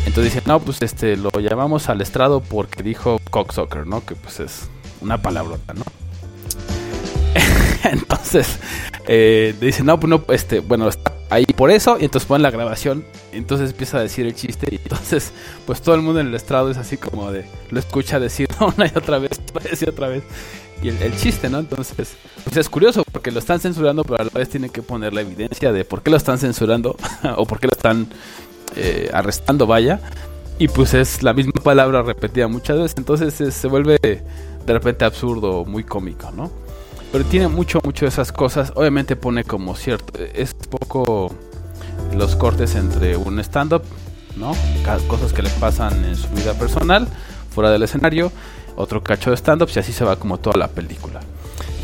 Entonces 0.07 0.35
dicen, 0.35 0.43
no, 0.47 0.61
pues 0.61 0.83
este 0.83 1.17
lo 1.17 1.31
llamamos 1.31 1.89
al 1.89 2.01
estrado 2.01 2.41
porque 2.41 2.83
dijo 2.83 3.19
cocksucker, 3.31 3.87
¿no? 3.87 4.05
Que 4.05 4.15
pues 4.15 4.41
es 4.41 4.69
una 5.01 5.23
palabrota, 5.23 5.75
¿no? 5.75 5.85
entonces 7.85 8.59
eh, 9.07 9.55
dicen, 9.61 9.87
no, 9.87 9.99
pues 9.99 10.11
no, 10.11 10.25
este, 10.29 10.61
bueno, 10.61 10.89
está 10.89 11.13
ahí 11.33 11.47
por 11.47 11.71
eso, 11.71 11.97
y 11.99 12.05
entonces 12.05 12.29
ponen 12.29 12.43
la 12.43 12.51
grabación, 12.51 13.05
y 13.33 13.39
entonces 13.39 13.71
empieza 13.71 13.99
a 13.99 14.03
decir 14.03 14.27
el 14.27 14.35
chiste, 14.35 14.69
y 14.71 14.77
entonces, 14.77 15.33
pues 15.67 15.81
todo 15.81 15.95
el 15.95 16.03
mundo 16.03 16.21
en 16.21 16.29
el 16.29 16.35
estrado 16.35 16.71
es 16.71 16.77
así 16.77 16.99
como 16.99 17.33
de, 17.33 17.47
lo 17.71 17.79
escucha 17.79 18.21
decir 18.21 18.49
una 18.61 18.87
y 18.87 18.93
otra 18.97 19.19
vez, 19.19 19.41
decir 19.63 19.89
otra 19.89 20.09
vez, 20.09 20.23
y 20.83 20.89
el, 20.89 21.17
chiste, 21.17 21.49
¿no? 21.49 21.61
Entonces, 21.61 22.17
pues 22.45 22.57
es 22.57 22.69
curioso, 22.69 23.05
porque 23.11 23.31
lo 23.31 23.39
están 23.39 23.61
censurando, 23.61 24.03
pero 24.03 24.21
a 24.21 24.25
la 24.25 24.31
vez 24.31 24.49
tienen 24.49 24.69
que 24.69 24.83
poner 24.83 25.15
la 25.15 25.21
evidencia 25.21 25.73
de 25.73 25.85
por 25.85 26.03
qué 26.03 26.11
lo 26.11 26.17
están 26.17 26.39
censurando, 26.39 26.97
o 27.37 27.47
por 27.47 27.61
qué 27.61 27.69
lo 27.69 27.73
están 27.73 28.09
eh, 28.77 29.09
arrestando, 29.13 29.67
vaya, 29.67 30.01
y 30.59 30.69
pues 30.69 30.93
es 30.93 31.23
la 31.23 31.33
misma 31.33 31.63
palabra 31.63 32.03
repetida 32.03 32.47
muchas 32.47 32.77
veces, 32.77 32.95
entonces 32.99 33.55
se 33.55 33.69
vuelve 33.69 33.99
de 34.03 34.73
repente 34.73 35.05
absurdo, 35.05 35.65
muy 35.65 35.85
cómico, 35.85 36.31
¿no? 36.31 36.62
Pero 37.13 37.25
tiene 37.27 37.49
mucho, 37.49 37.81
mucho 37.85 38.07
de 38.07 38.09
esas 38.09 38.33
cosas. 38.33 38.73
Obviamente 38.75 39.17
pone 39.17 39.45
como 39.45 39.77
cierto. 39.77 40.19
Es 40.35 40.55
poco 40.55 41.31
los 42.17 42.37
cortes 42.37 42.75
entre 42.75 43.17
un 43.19 43.39
stand-up, 43.41 43.83
¿no? 44.37 44.55
Cosas 45.09 45.35
que 45.35 45.43
le 45.43 45.51
pasan 45.51 46.05
en 46.07 46.17
su 46.17 46.29
vida 46.29 46.55
personal, 46.55 47.07
fuera 47.55 47.71
del 47.71 47.83
escenario. 47.83 48.33
Otro 48.77 49.03
cacho 49.03 49.31
de 49.31 49.37
stand-up 49.37 49.69
y 49.75 49.79
así 49.79 49.93
se 49.93 50.05
va 50.05 50.17
como 50.17 50.39
toda 50.39 50.57
la 50.59 50.69
película. 50.69 51.21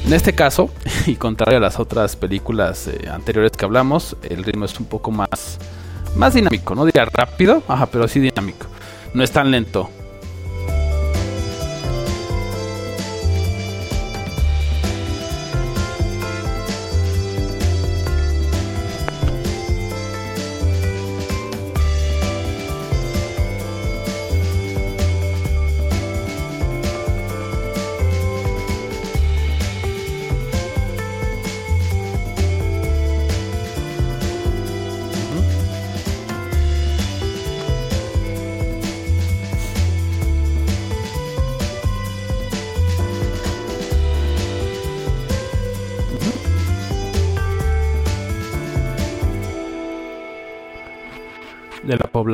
En 0.07 0.15
este 0.15 0.35
caso, 0.35 0.71
y 1.07 1.17
contrario 1.17 1.59
a 1.59 1.61
las 1.61 1.79
otras 1.79 2.17
películas 2.17 2.89
eh, 2.89 3.09
anteriores 3.13 3.53
que 3.53 3.67
hablamos, 3.67 4.17
el 4.23 4.43
ritmo 4.43 4.65
es 4.65 4.81
un 4.81 4.87
poco 4.87 5.11
más, 5.11 5.59
Más 6.17 6.33
dinámico, 6.33 6.75
no 6.75 6.87
diría 6.87 7.05
rápido, 7.05 7.63
ajá, 7.69 7.87
pero 7.87 8.09
sí 8.09 8.19
dinámico. 8.19 8.67
No 9.13 9.23
es 9.23 9.31
tan 9.31 9.51
lento. 9.51 9.91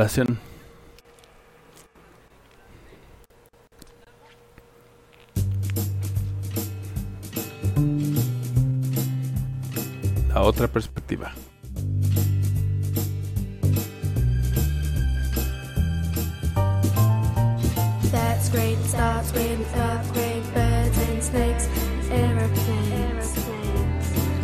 De 0.04 0.24
la. 0.24 0.36
Otra 10.36 10.68
perspectiva. 10.68 11.32
That's 18.12 18.50
great, 18.50 18.78
starts 18.84 19.32
with 19.32 19.60
earthquake, 19.74 20.44
birds 20.52 20.98
and 20.98 21.22
snakes, 21.22 21.68
aeroplanes. 22.10 23.38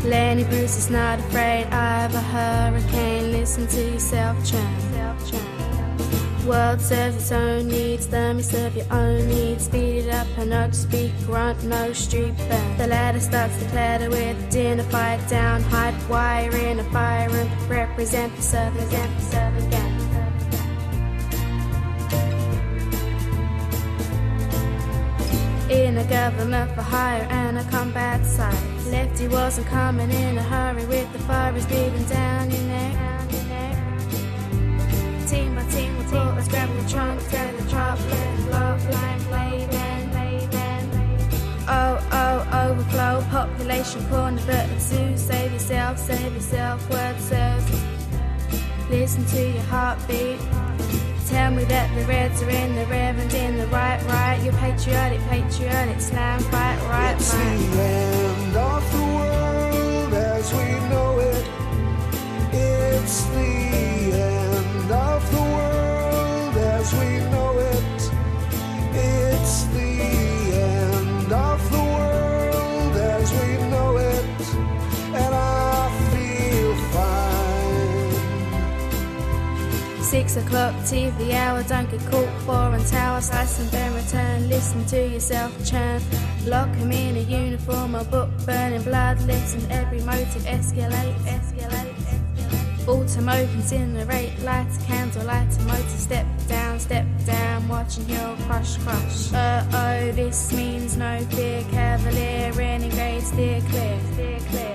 Lenny 0.04 0.44
Bruce 0.44 0.78
is 0.78 0.90
not 0.90 1.18
afraid 1.18 1.66
of 1.66 2.14
a 2.14 2.20
hurricane. 2.32 3.32
Listen 3.32 3.66
to 3.66 3.80
yourself. 3.92 4.38
World 6.50 6.80
serves 6.80 7.14
its 7.14 7.30
own 7.30 7.68
needs, 7.68 8.08
them 8.08 8.38
you 8.38 8.42
serve 8.42 8.74
your 8.74 8.92
own 8.92 9.28
needs. 9.28 9.66
Speed 9.66 10.06
it 10.06 10.12
up 10.12 10.26
and 10.36 10.50
not 10.50 10.74
speak, 10.74 11.12
grunt, 11.24 11.62
no 11.62 11.92
street 11.92 12.36
band. 12.36 12.80
The 12.80 12.88
ladder 12.88 13.20
starts 13.20 13.56
to 13.60 13.68
clatter 13.68 14.10
with 14.10 14.50
dinner, 14.50 14.82
fight 14.82 15.20
down, 15.28 15.62
hide 15.62 15.94
wire 16.08 16.50
in 16.56 16.80
a 16.80 16.84
fire 16.90 17.30
room. 17.30 17.48
Represent 17.68 18.34
the 18.34 18.42
serve 18.42 18.74
again, 18.84 19.20
serve 19.20 19.56
again. 19.64 19.96
In 25.70 25.98
a 25.98 26.04
government 26.08 26.74
for 26.74 26.82
hire 26.82 27.28
and 27.30 27.58
a 27.58 27.64
combat 27.70 28.26
site. 28.26 28.58
Lefty 28.88 29.28
wasn't 29.28 29.68
coming 29.68 30.10
in 30.10 30.36
a 30.36 30.42
hurry 30.42 30.84
with 30.86 31.12
the 31.12 31.20
fires 31.20 31.64
breathing 31.66 32.04
down 32.06 32.50
your 32.50 32.62
neck. 32.62 33.19
Overflow, 42.70 43.22
population 43.30 44.06
corner, 44.08 44.42
but 44.46 44.68
zoo. 44.78 45.16
Save 45.16 45.52
yourself, 45.52 45.98
save 45.98 46.34
yourself, 46.34 46.88
word 46.90 47.18
says. 47.20 47.64
Listen 48.88 49.24
to 49.26 49.50
your 49.50 49.62
heartbeat. 49.62 50.38
Tell 51.28 51.50
me 51.52 51.64
that 51.64 51.94
the 51.94 52.04
reds 52.06 52.42
are 52.42 52.50
in 52.50 52.74
the 52.74 52.86
rev 52.86 53.18
and 53.18 53.32
in 53.32 53.56
the 53.58 53.66
right, 53.68 54.02
right. 54.06 54.40
You're 54.42 54.52
patriotic, 54.54 55.20
patriotic, 55.28 56.00
slam, 56.00 56.40
fight, 56.40 56.80
right, 56.88 57.14
It's 57.14 57.32
the 57.32 57.38
end 57.38 58.56
of 58.56 58.92
the 58.92 59.02
world 59.14 60.14
as 60.14 60.52
we 60.52 60.66
know 60.90 61.18
it. 61.20 61.46
It's 62.52 63.24
the 63.26 63.69
Six 80.30 80.46
o'clock 80.46 80.74
TV 80.84 81.32
hour, 81.32 81.64
don't 81.64 81.90
get 81.90 81.98
caught 82.02 82.28
for 82.42 82.52
foreign 82.52 82.84
tower, 82.84 83.20
slice 83.20 83.58
and 83.58 83.68
then 83.70 83.92
return. 83.94 84.48
Listen 84.48 84.84
to 84.86 85.08
yourself 85.08 85.52
churn. 85.68 86.00
Lock 86.46 86.72
him 86.76 86.92
in 86.92 87.16
a 87.16 87.20
uniform, 87.22 87.96
a 87.96 88.04
book 88.04 88.30
burning 88.46 88.82
blood. 88.82 89.20
Listen, 89.22 89.68
every 89.72 90.00
motive 90.02 90.44
escalate, 90.44 91.16
escalate, 91.24 91.94
escalate. 92.04 92.86
Automobile 92.86 93.48
incinerate, 93.58 94.44
light 94.44 94.68
a 94.72 94.84
candle, 94.84 95.24
light 95.24 95.52
a 95.58 95.62
motor, 95.64 95.98
step 95.98 96.26
down, 96.46 96.78
step 96.78 97.06
down, 97.26 97.66
watching 97.66 98.08
your 98.08 98.36
crush, 98.46 98.76
crush. 98.84 99.32
Uh 99.32 99.64
oh, 99.72 100.12
this 100.12 100.52
means 100.52 100.96
no 100.96 101.18
fear, 101.30 101.64
cavalier, 101.72 102.52
renegade, 102.52 103.24
steer 103.24 103.60
clear, 103.62 103.98
steer 104.12 104.38
clear. 104.50 104.69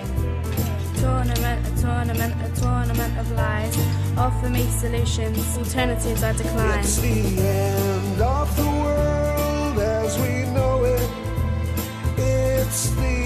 Tournament, 1.06 1.68
a 1.68 1.82
tournament, 1.82 2.34
a 2.42 2.50
tournament 2.60 3.18
of 3.20 3.32
lies. 3.34 3.78
Offer 4.18 4.50
me 4.50 4.66
solutions, 4.66 5.56
alternatives 5.56 6.24
I 6.24 6.34
decline. 6.34 6.80
It's 6.80 6.98
the 6.98 7.42
end 7.42 8.22
of 8.22 8.56
the 8.56 8.66
world 8.66 9.78
as 9.80 10.18
we 10.18 10.52
know 10.56 10.84
it. 10.84 11.10
It's 12.18 12.90
the 12.90 13.25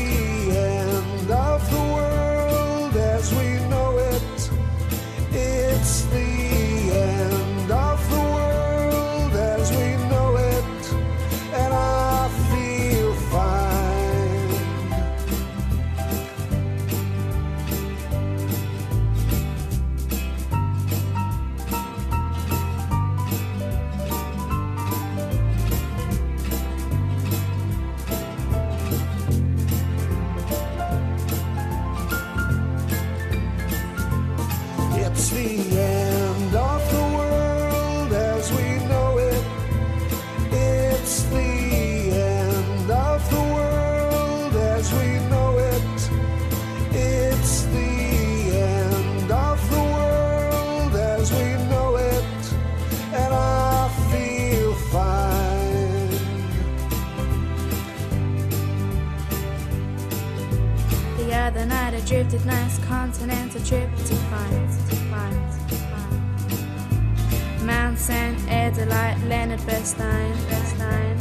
I 61.99 62.01
drifted 62.05 62.45
nice 62.45 62.79
continental 62.85 63.61
trip 63.65 63.93
to 63.93 64.15
find, 64.31 64.69
to 64.69 64.95
find, 65.11 65.51
to 65.67 65.75
find. 65.75 67.65
Mount 67.65 67.99
St. 67.99 68.39
Adelaide, 68.47 69.21
Leonard 69.27 69.59
Bernstein, 69.65 70.31
Bernstein. 70.47 71.17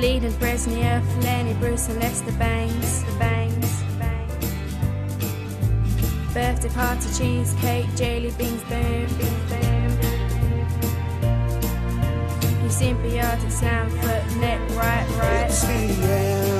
Leading 0.00 0.30
Brezhnev, 0.34 1.02
Lenny 1.24 1.54
Bruce 1.54 1.88
and 1.88 1.98
Lester 1.98 2.30
Bangs, 2.38 3.02
the 3.02 3.12
Bangs. 3.18 3.82
Birthday 6.32 6.68
party, 6.68 7.08
cheesecake, 7.18 7.92
jelly 7.96 8.30
beans, 8.38 8.62
boom, 8.70 9.06
boom, 9.18 9.48
boom. 9.48 9.90
You 12.62 12.68
symbiotic 12.70 13.50
slam 13.50 13.90
foot, 13.90 14.36
neck, 14.36 14.60
right, 14.76 15.08
right. 15.18 15.46
It's 15.48 15.62
the 15.62 15.72
end 15.72 16.59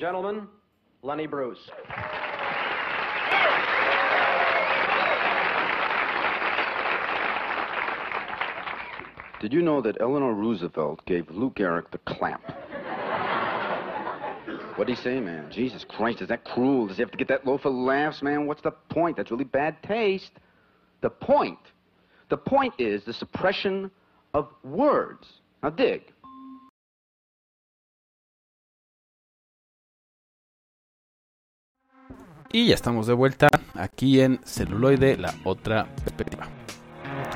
gentlemen, 0.00 0.48
Lenny 1.02 1.26
Bruce. 1.26 1.58
Did 9.42 9.52
you 9.52 9.60
know 9.60 9.82
that 9.82 10.00
Eleanor 10.00 10.32
Roosevelt 10.32 11.04
gave 11.04 11.30
Lou 11.30 11.50
Gehrig 11.50 11.90
the 11.90 11.98
clamp? 11.98 12.40
What'd 14.76 14.96
he 14.96 15.02
say, 15.02 15.20
man? 15.20 15.50
Jesus 15.52 15.84
Christ, 15.86 16.22
is 16.22 16.28
that 16.28 16.46
cruel? 16.46 16.86
Does 16.86 16.96
he 16.96 17.02
have 17.02 17.10
to 17.10 17.18
get 17.18 17.28
that 17.28 17.46
low 17.46 17.58
for 17.58 17.70
laughs, 17.70 18.22
man? 18.22 18.46
What's 18.46 18.62
the 18.62 18.70
point? 18.70 19.18
That's 19.18 19.30
really 19.30 19.44
bad 19.44 19.82
taste. 19.82 20.32
The 21.02 21.10
point. 21.10 21.58
The 22.30 22.38
point 22.38 22.72
is 22.78 23.04
the 23.04 23.12
suppression 23.12 23.90
of 24.32 24.48
words. 24.64 25.26
Now 25.62 25.68
dig. 25.68 26.10
Y 32.52 32.66
ya 32.66 32.74
estamos 32.74 33.06
de 33.06 33.12
vuelta 33.12 33.48
aquí 33.74 34.20
en 34.20 34.40
Celuloide, 34.44 35.16
la 35.16 35.32
otra 35.44 35.86
perspectiva. 36.02 36.48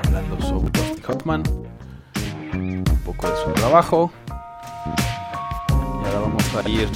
Hablando 0.03 0.41
sobre 0.41 0.69
Dustin 0.71 1.05
Hoffman, 1.07 1.43
un 2.53 2.83
poco 3.05 3.29
de 3.29 3.35
su 3.37 3.51
trabajo. 3.53 4.11
Y 4.27 6.05
ahora 6.05 6.19
vamos 6.19 6.43
a 6.55 6.69
ir 6.69 6.89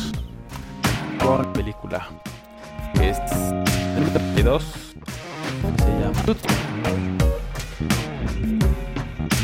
con 1.24 1.44
la 1.44 1.54
película 1.54 2.10
que 2.94 3.10
es 3.10 3.18
del 3.96 4.12
32. 4.12 4.64
Se 4.64 6.00
llama. 6.00 6.24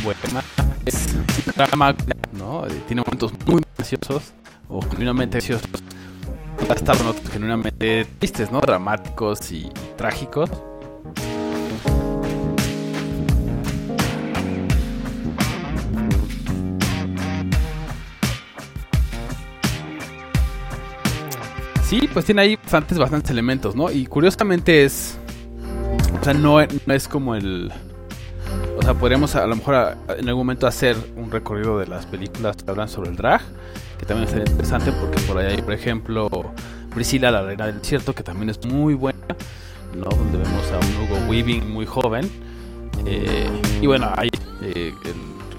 Buena. 0.03 0.43
Es 0.85 1.07
drama, 1.55 1.95
¿no? 2.33 2.63
Tiene 2.87 3.03
momentos 3.03 3.31
muy 3.45 3.61
graciosos 3.77 4.33
o 4.67 4.81
genuinamente 4.81 5.37
graciosos 5.37 5.84
hasta 6.69 6.93
otros 6.93 7.29
genuinamente 7.31 8.05
tristes, 8.19 8.51
¿no? 8.51 8.59
Dramáticos 8.59 9.51
y, 9.51 9.69
trágicos. 9.97 10.49
Sí, 21.83 22.09
pues 22.11 22.25
tiene 22.25 22.41
ahí 22.41 22.55
bastantes, 22.55 22.97
bastantes 22.97 23.29
elementos, 23.29 23.75
¿no? 23.75 23.91
Y 23.91 24.07
curiosamente 24.07 24.83
es... 24.83 25.17
O 26.19 26.23
sea, 26.23 26.33
no, 26.33 26.59
es 26.59 27.07
como 27.07 27.35
el... 27.35 27.71
O 28.77 28.81
sea, 28.81 28.95
podríamos 28.95 29.35
a 29.35 29.45
lo 29.45 29.55
mejor 29.55 29.95
en 30.09 30.27
algún 30.27 30.41
momento 30.41 30.65
hacer 30.65 30.97
un 31.15 31.31
recorrido 31.31 31.77
de 31.77 31.87
las 31.87 32.05
películas 32.07 32.57
que 32.57 32.69
hablan 32.69 32.89
sobre 32.89 33.11
el 33.11 33.15
drag, 33.15 33.41
que 33.99 34.05
también 34.05 34.27
sería 34.27 34.45
interesante 34.45 34.91
porque 34.91 35.19
por 35.21 35.37
ahí 35.37 35.53
hay, 35.55 35.61
por 35.61 35.73
ejemplo, 35.73 36.29
Priscila, 36.93 37.31
la 37.31 37.41
reina 37.43 37.65
del 37.67 37.79
desierto, 37.79 38.13
que 38.13 38.23
también 38.23 38.49
es 38.49 38.65
muy 38.65 38.93
buena, 38.93 39.19
¿no? 39.95 40.05
Donde 40.05 40.37
vemos 40.37 40.63
a 40.71 40.77
un 40.77 41.03
Hugo 41.03 41.29
Weaving 41.29 41.71
muy 41.71 41.85
joven. 41.85 42.29
Eh, 43.05 43.49
y 43.81 43.87
bueno, 43.87 44.11
hay 44.15 44.29
eh, 44.61 44.93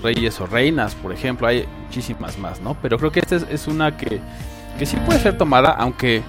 Reyes 0.03 0.41
o 0.41 0.47
Reinas, 0.47 0.95
por 0.95 1.13
ejemplo, 1.13 1.47
hay 1.47 1.67
muchísimas 1.85 2.39
más, 2.39 2.61
¿no? 2.61 2.77
Pero 2.81 2.99
creo 2.99 3.13
que 3.13 3.21
esta 3.21 3.37
es, 3.37 3.67
una 3.67 3.97
que, 3.97 4.21
que 4.79 4.87
sí 4.87 4.97
puede 5.07 5.21
ser 5.21 5.37
tomada, 5.39 5.71
aunque 5.71 6.23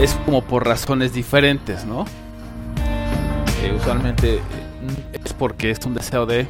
es 0.00 0.14
como 0.24 0.42
por 0.42 0.66
razones 0.66 1.12
diferentes, 1.12 1.84
¿no? 1.84 2.04
Eh, 3.62 3.74
usualmente 3.76 4.40
es 5.12 5.32
porque 5.32 5.70
es 5.70 5.78
un 5.84 5.94
deseo 5.94 6.24
de 6.26 6.46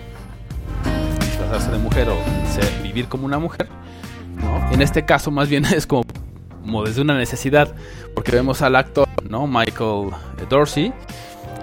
disfrazarse 1.21 1.71
de 1.71 1.79
mujer 1.79 2.09
o 2.09 2.17
ser- 2.53 2.83
vivir 2.83 3.09
como 3.09 3.25
una 3.25 3.39
mujer, 3.39 3.69
En 4.71 4.83
este 4.83 5.05
caso 5.05 5.31
más 5.31 5.49
bien 5.49 5.65
es 5.75 5.87
como, 5.87 6.05
desde 6.85 7.01
una 7.01 7.17
necesidad, 7.17 7.75
porque 8.15 8.33
vemos 8.33 8.63
al 8.63 8.77
actor, 8.77 9.09
¿no? 9.29 9.47
Michael 9.47 10.11
Dorsey, 10.49 10.93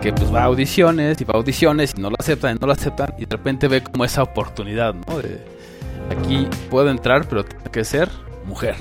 que 0.02 0.12
pues 0.14 0.34
va 0.34 0.42
a 0.42 0.46
audiciones 0.46 1.20
y 1.22 1.24
va 1.24 1.34
a 1.34 1.38
audiciones 1.38 1.94
y 1.96 2.02
no 2.02 2.10
lo 2.10 2.16
aceptan 2.20 2.56
y 2.56 2.60
no 2.60 2.68
lo 2.68 2.74
aceptan 2.74 3.14
y 3.18 3.26
de 3.26 3.36
repente 3.36 3.68
ve 3.68 3.82
como 3.82 4.06
esa 4.06 4.24
oportunidad, 4.24 4.94
¿no? 4.94 5.04
Aquí 6.10 6.48
puedo 6.70 6.90
entrar 6.90 7.28
pero 7.28 7.46
tengo 7.46 7.72
que 7.72 7.84
ser 7.84 8.10
mujer. 8.46 8.76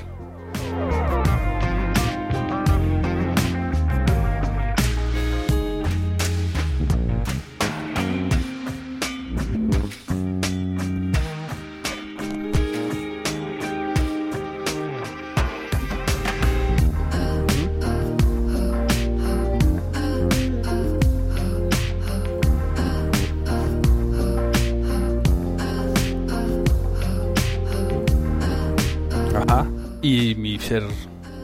Ajá. 29.35 29.65
Y 30.01 30.35
mi 30.35 30.59
ser 30.59 30.83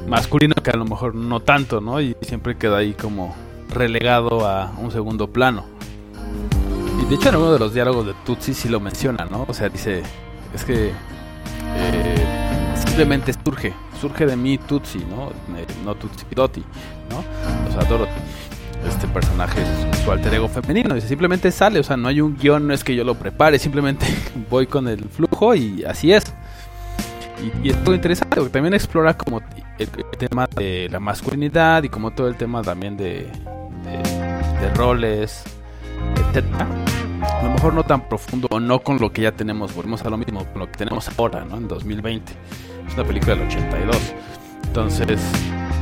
masculino 0.08 0.56
que 0.56 0.72
a 0.72 0.78
lo 0.78 0.86
mejor 0.86 1.16
no 1.16 1.40
tanto, 1.40 1.82
¿no? 1.82 2.02
Y 2.02 2.16
siempre 2.22 2.58
queda 2.58 2.78
ahí 2.78 2.94
como 2.94 3.36
relegado 3.70 4.46
a 4.48 4.72
un 4.78 4.92
segundo 4.92 5.32
plano. 5.32 5.66
Y 7.02 7.06
de 7.06 7.16
hecho 7.16 7.30
en 7.30 7.36
uno 7.36 7.54
de 7.54 7.60
los 7.60 7.74
diálogos 7.74 8.06
de 8.06 8.14
Tutsi 8.26 8.54
sí 8.54 8.70
lo 8.70 8.80
menciona, 8.80 9.26
¿no? 9.26 9.46
O 9.48 9.54
sea, 9.54 9.70
dice, 9.70 10.04
es 10.54 10.64
que 10.64 10.90
eh, 10.90 12.74
simplemente 12.76 13.34
surge, 13.34 13.74
surge 14.00 14.26
de 14.26 14.36
mí 14.36 14.58
Tutsi, 14.58 15.00
¿no? 15.00 15.30
Eh, 15.58 15.66
no 15.86 15.96
Tutsi 15.96 16.26
Doti, 16.36 16.64
¿no? 17.10 17.20
O 17.70 17.72
sea, 17.72 17.90
Dorothy. 17.90 18.12
Este 18.88 19.08
personaje 19.08 19.62
es 19.62 20.04
su 20.04 20.12
alter 20.12 20.34
ego 20.34 20.48
femenino, 20.48 20.96
dice, 20.96 21.08
simplemente 21.08 21.52
sale, 21.52 21.80
o 21.80 21.84
sea, 21.84 21.98
no 21.98 22.08
hay 22.08 22.20
un 22.20 22.36
guion, 22.36 22.66
no 22.66 22.74
es 22.74 22.84
que 22.84 22.96
yo 22.96 23.04
lo 23.04 23.14
prepare, 23.14 23.60
simplemente 23.60 24.08
voy 24.50 24.66
con 24.66 24.88
el 24.88 25.04
flujo 25.06 25.54
y 25.54 25.84
así 25.84 26.12
es. 26.12 26.34
Y, 27.64 27.70
es 27.70 27.84
todo 27.84 27.96
interesante 27.96 28.36
porque 28.36 28.52
también 28.52 28.74
explora 28.74 29.16
como 29.16 29.42
el, 29.78 29.90
tema 30.18 30.48
de 30.56 30.88
la 30.90 31.00
masculinidad 31.00 31.84
y 31.84 31.90
como 31.90 32.12
todo 32.12 32.28
el 32.28 32.36
tema 32.36 32.62
también 32.62 32.98
de 32.98 33.32
roles, 34.76 35.44
etcétera. 36.16 36.68
A 37.22 37.44
lo 37.44 37.52
mejor 37.52 37.74
no 37.74 37.84
tan 37.84 38.08
profundo 38.08 38.48
o 38.52 38.60
no 38.60 38.80
con 38.80 39.00
lo 39.00 39.12
que 39.12 39.22
ya 39.22 39.32
tenemos, 39.32 39.76
volvemos 39.76 40.04
a 40.04 40.10
lo 40.10 40.18
mismo, 40.18 40.46
con 40.46 40.60
lo 40.60 40.72
que 40.72 40.78
tenemos 40.78 41.10
ahora, 41.18 41.46
¿no? 41.46 41.58
En 41.58 41.68
2020. 41.68 42.34
Es 42.88 42.94
una 42.96 43.04
película 43.04 43.36
del 43.36 43.48
82. 43.48 43.98
Entonces, 44.64 45.22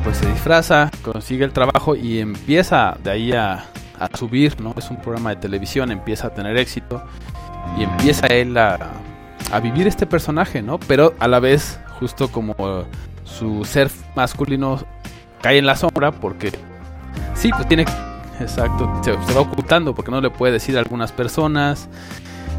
pues 0.04 0.18
se 0.18 0.30
disfraza, 0.30 0.92
consigue 1.04 1.46
el 1.46 1.54
trabajo 1.54 1.96
y 1.96 2.20
empieza 2.20 2.98
de 3.04 3.12
ahí 3.12 3.32
a, 3.32 3.66
a 4.00 4.18
subir, 4.18 4.60
¿no? 4.60 4.74
Es 4.78 4.90
un 4.90 4.98
programa 4.98 5.30
de 5.32 5.38
televisión, 5.38 5.92
empieza 5.92 6.28
a 6.28 6.34
tener 6.34 6.58
éxito 6.58 7.04
y 7.78 7.84
empieza 7.84 8.28
él 8.28 8.58
a, 8.58 8.78
a 9.52 9.60
vivir 9.60 9.88
este 9.88 10.06
personaje, 10.06 10.62
¿no? 10.62 10.80
Pero 10.80 11.16
a 11.20 11.28
la 11.28 11.40
vez, 11.40 11.80
justo 12.00 12.32
como 12.32 12.56
su 13.24 13.64
ser 13.66 13.90
masculino 14.16 14.80
cae 15.42 15.58
en 15.58 15.66
la 15.66 15.76
sombra 15.76 16.12
porque 16.12 16.52
sí, 17.36 17.50
pues 17.52 17.68
tiene 17.68 17.86
exacto, 18.40 18.90
se, 19.04 19.12
va 19.12 19.42
ocultando 19.42 19.94
porque 19.94 20.12
no 20.12 20.22
le 20.22 20.30
puede 20.30 20.54
decir 20.54 20.78
a 20.78 20.80
algunas 20.80 21.12
personas 21.12 21.90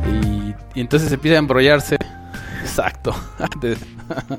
y, 0.07 0.55
y 0.75 0.81
entonces 0.81 1.11
empieza 1.13 1.37
a 1.37 1.39
embrollarse. 1.39 1.97
Exacto. 2.63 3.15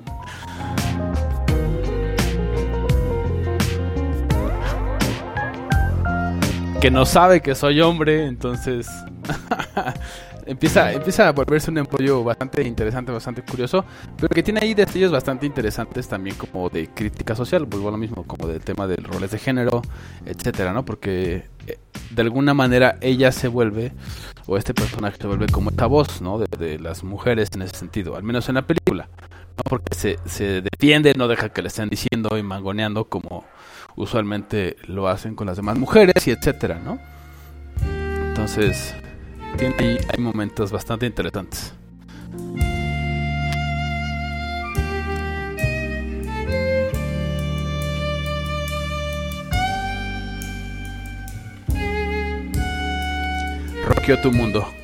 Que 6.82 6.90
no 6.90 7.06
sabe 7.06 7.42
que 7.42 7.54
soy 7.54 7.80
hombre, 7.80 8.26
entonces 8.26 8.88
empieza, 10.46 10.92
empieza 10.92 11.28
a 11.28 11.32
volverse 11.32 11.72
un 11.72 11.78
embrollo 11.78 12.24
bastante 12.24 12.64
interesante, 12.64 13.12
bastante 13.12 13.44
curioso, 13.44 13.86
pero 14.18 14.30
que 14.30 14.44
tiene 14.44 14.60
ahí 14.64 14.74
destellos 14.74 15.12
bastante 15.12 15.46
interesantes 15.46 16.08
también 16.08 16.36
como 16.36 16.70
de 16.70 16.88
crítica 16.90 17.36
social, 17.36 17.66
vuelvo 17.66 17.90
a 17.90 17.92
lo 17.92 17.98
mismo, 17.98 18.24
como 18.24 18.48
del 18.48 18.62
tema 18.62 18.88
de 18.88 18.96
roles 18.98 19.32
de 19.32 19.40
género, 19.40 19.82
etcétera, 20.26 20.74
¿no? 20.74 20.86
Porque 20.86 21.46
eh, 21.68 21.78
de 22.12 22.22
alguna 22.22 22.54
manera 22.54 22.98
ella 23.02 23.32
se 23.32 23.48
vuelve, 23.48 23.94
o 24.48 24.58
este 24.58 24.74
personaje 24.74 25.18
se 25.20 25.28
vuelve 25.28 25.48
como 25.48 25.70
esta 25.70 25.86
voz, 25.86 26.22
¿no? 26.22 26.40
De, 26.40 26.80
las 26.80 27.04
mujeres 27.04 27.50
en 27.54 27.64
ese 27.64 27.78
sentido, 27.78 28.16
al 28.16 28.24
menos 28.24 28.50
en 28.50 28.56
la 28.56 28.68
película, 28.68 29.10
¿no? 29.58 29.64
Porque 29.70 29.96
se, 29.96 30.20
se 30.26 30.62
defiende, 30.62 31.14
no 31.16 31.28
deja 31.28 31.50
que 31.50 31.62
le 31.62 31.68
estén 31.68 31.90
diciendo 31.90 32.38
y 32.38 32.44
mangoneando 32.44 33.06
como 33.06 33.46
usualmente 33.96 34.78
lo 34.88 35.08
hacen 35.08 35.36
con 35.36 35.48
las 35.48 35.58
demás 35.58 35.78
mujeres 35.78 36.28
y 36.28 36.32
etcétera, 36.32 36.80
¿no? 36.80 37.00
Entonces, 38.30 38.96
tiene 39.58 39.76
ahí, 39.80 39.98
hay 40.10 40.20
momentos 40.20 40.72
bastante 40.72 41.06
interesantes. 41.06 41.74
Roqueó 53.86 54.22
tu 54.22 54.32
mundo. 54.32 54.81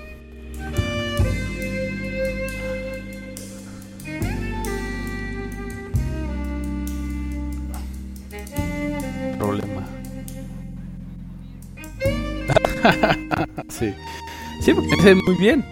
Sí, 14.68 14.74
porque 14.74 15.16
muy 15.16 15.36
bien. 15.36 15.64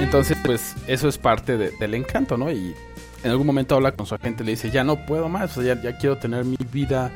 Entonces, 0.00 0.36
pues, 0.44 0.74
eso 0.88 1.08
es 1.08 1.18
parte 1.18 1.56
del 1.56 1.94
encanto, 1.94 2.36
¿no? 2.36 2.50
Y 2.50 2.74
en 3.22 3.30
algún 3.30 3.46
momento 3.46 3.76
habla 3.76 3.92
con 3.92 4.06
su 4.06 4.16
agente 4.16 4.42
le 4.42 4.50
dice, 4.50 4.72
ya 4.72 4.82
no 4.82 5.06
puedo 5.06 5.28
más, 5.28 5.56
o 5.56 5.62
sea, 5.62 5.76
ya, 5.76 5.80
ya 5.80 5.98
quiero 5.98 6.18
tener 6.18 6.44
mi 6.44 6.56
vida 6.72 7.12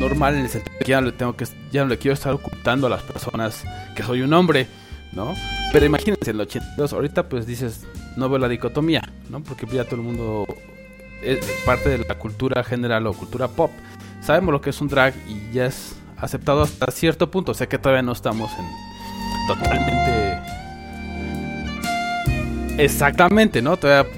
normal 0.00 0.34
en 0.34 0.40
el 0.40 0.48
sentido 0.48 0.76
que 0.80 0.90
ya 0.90 1.00
no 1.00 1.06
le 1.06 1.12
tengo 1.12 1.36
que 1.36 1.44
ya 1.70 1.84
no 1.84 1.88
le 1.88 1.98
quiero 1.98 2.14
estar 2.14 2.32
ocultando 2.32 2.88
a 2.88 2.90
las 2.90 3.04
personas 3.04 3.62
que 3.94 4.02
soy 4.02 4.22
un 4.22 4.32
hombre, 4.32 4.66
¿no? 5.12 5.34
Pero 5.72 5.86
imagínense 5.86 6.32
en 6.32 6.36
el 6.38 6.40
82, 6.40 6.92
ahorita 6.92 7.28
pues 7.28 7.46
dices, 7.46 7.86
no 8.16 8.28
veo 8.28 8.40
la 8.40 8.48
dicotomía, 8.48 9.02
¿no? 9.28 9.40
Porque 9.40 9.66
ya 9.68 9.84
todo 9.84 9.96
el 10.00 10.02
mundo 10.02 10.48
es 11.22 11.38
parte 11.64 11.90
de 11.90 11.98
la 11.98 12.18
cultura 12.18 12.64
general 12.64 13.06
o 13.06 13.12
cultura 13.12 13.46
pop. 13.46 13.70
Sabemos 14.20 14.50
lo 14.50 14.60
que 14.60 14.70
es 14.70 14.80
un 14.80 14.88
drag 14.88 15.14
y 15.28 15.54
ya 15.54 15.66
es 15.66 15.94
aceptado 16.20 16.62
hasta 16.62 16.90
cierto 16.90 17.30
punto, 17.30 17.52
o 17.52 17.54
sea 17.54 17.68
que 17.68 17.78
todavía 17.78 18.02
no 18.02 18.12
estamos 18.12 18.50
en 18.58 18.66
totalmente 19.46 20.10
Exactamente, 22.78 23.60
¿no? 23.60 23.76
Todavía 23.76 24.10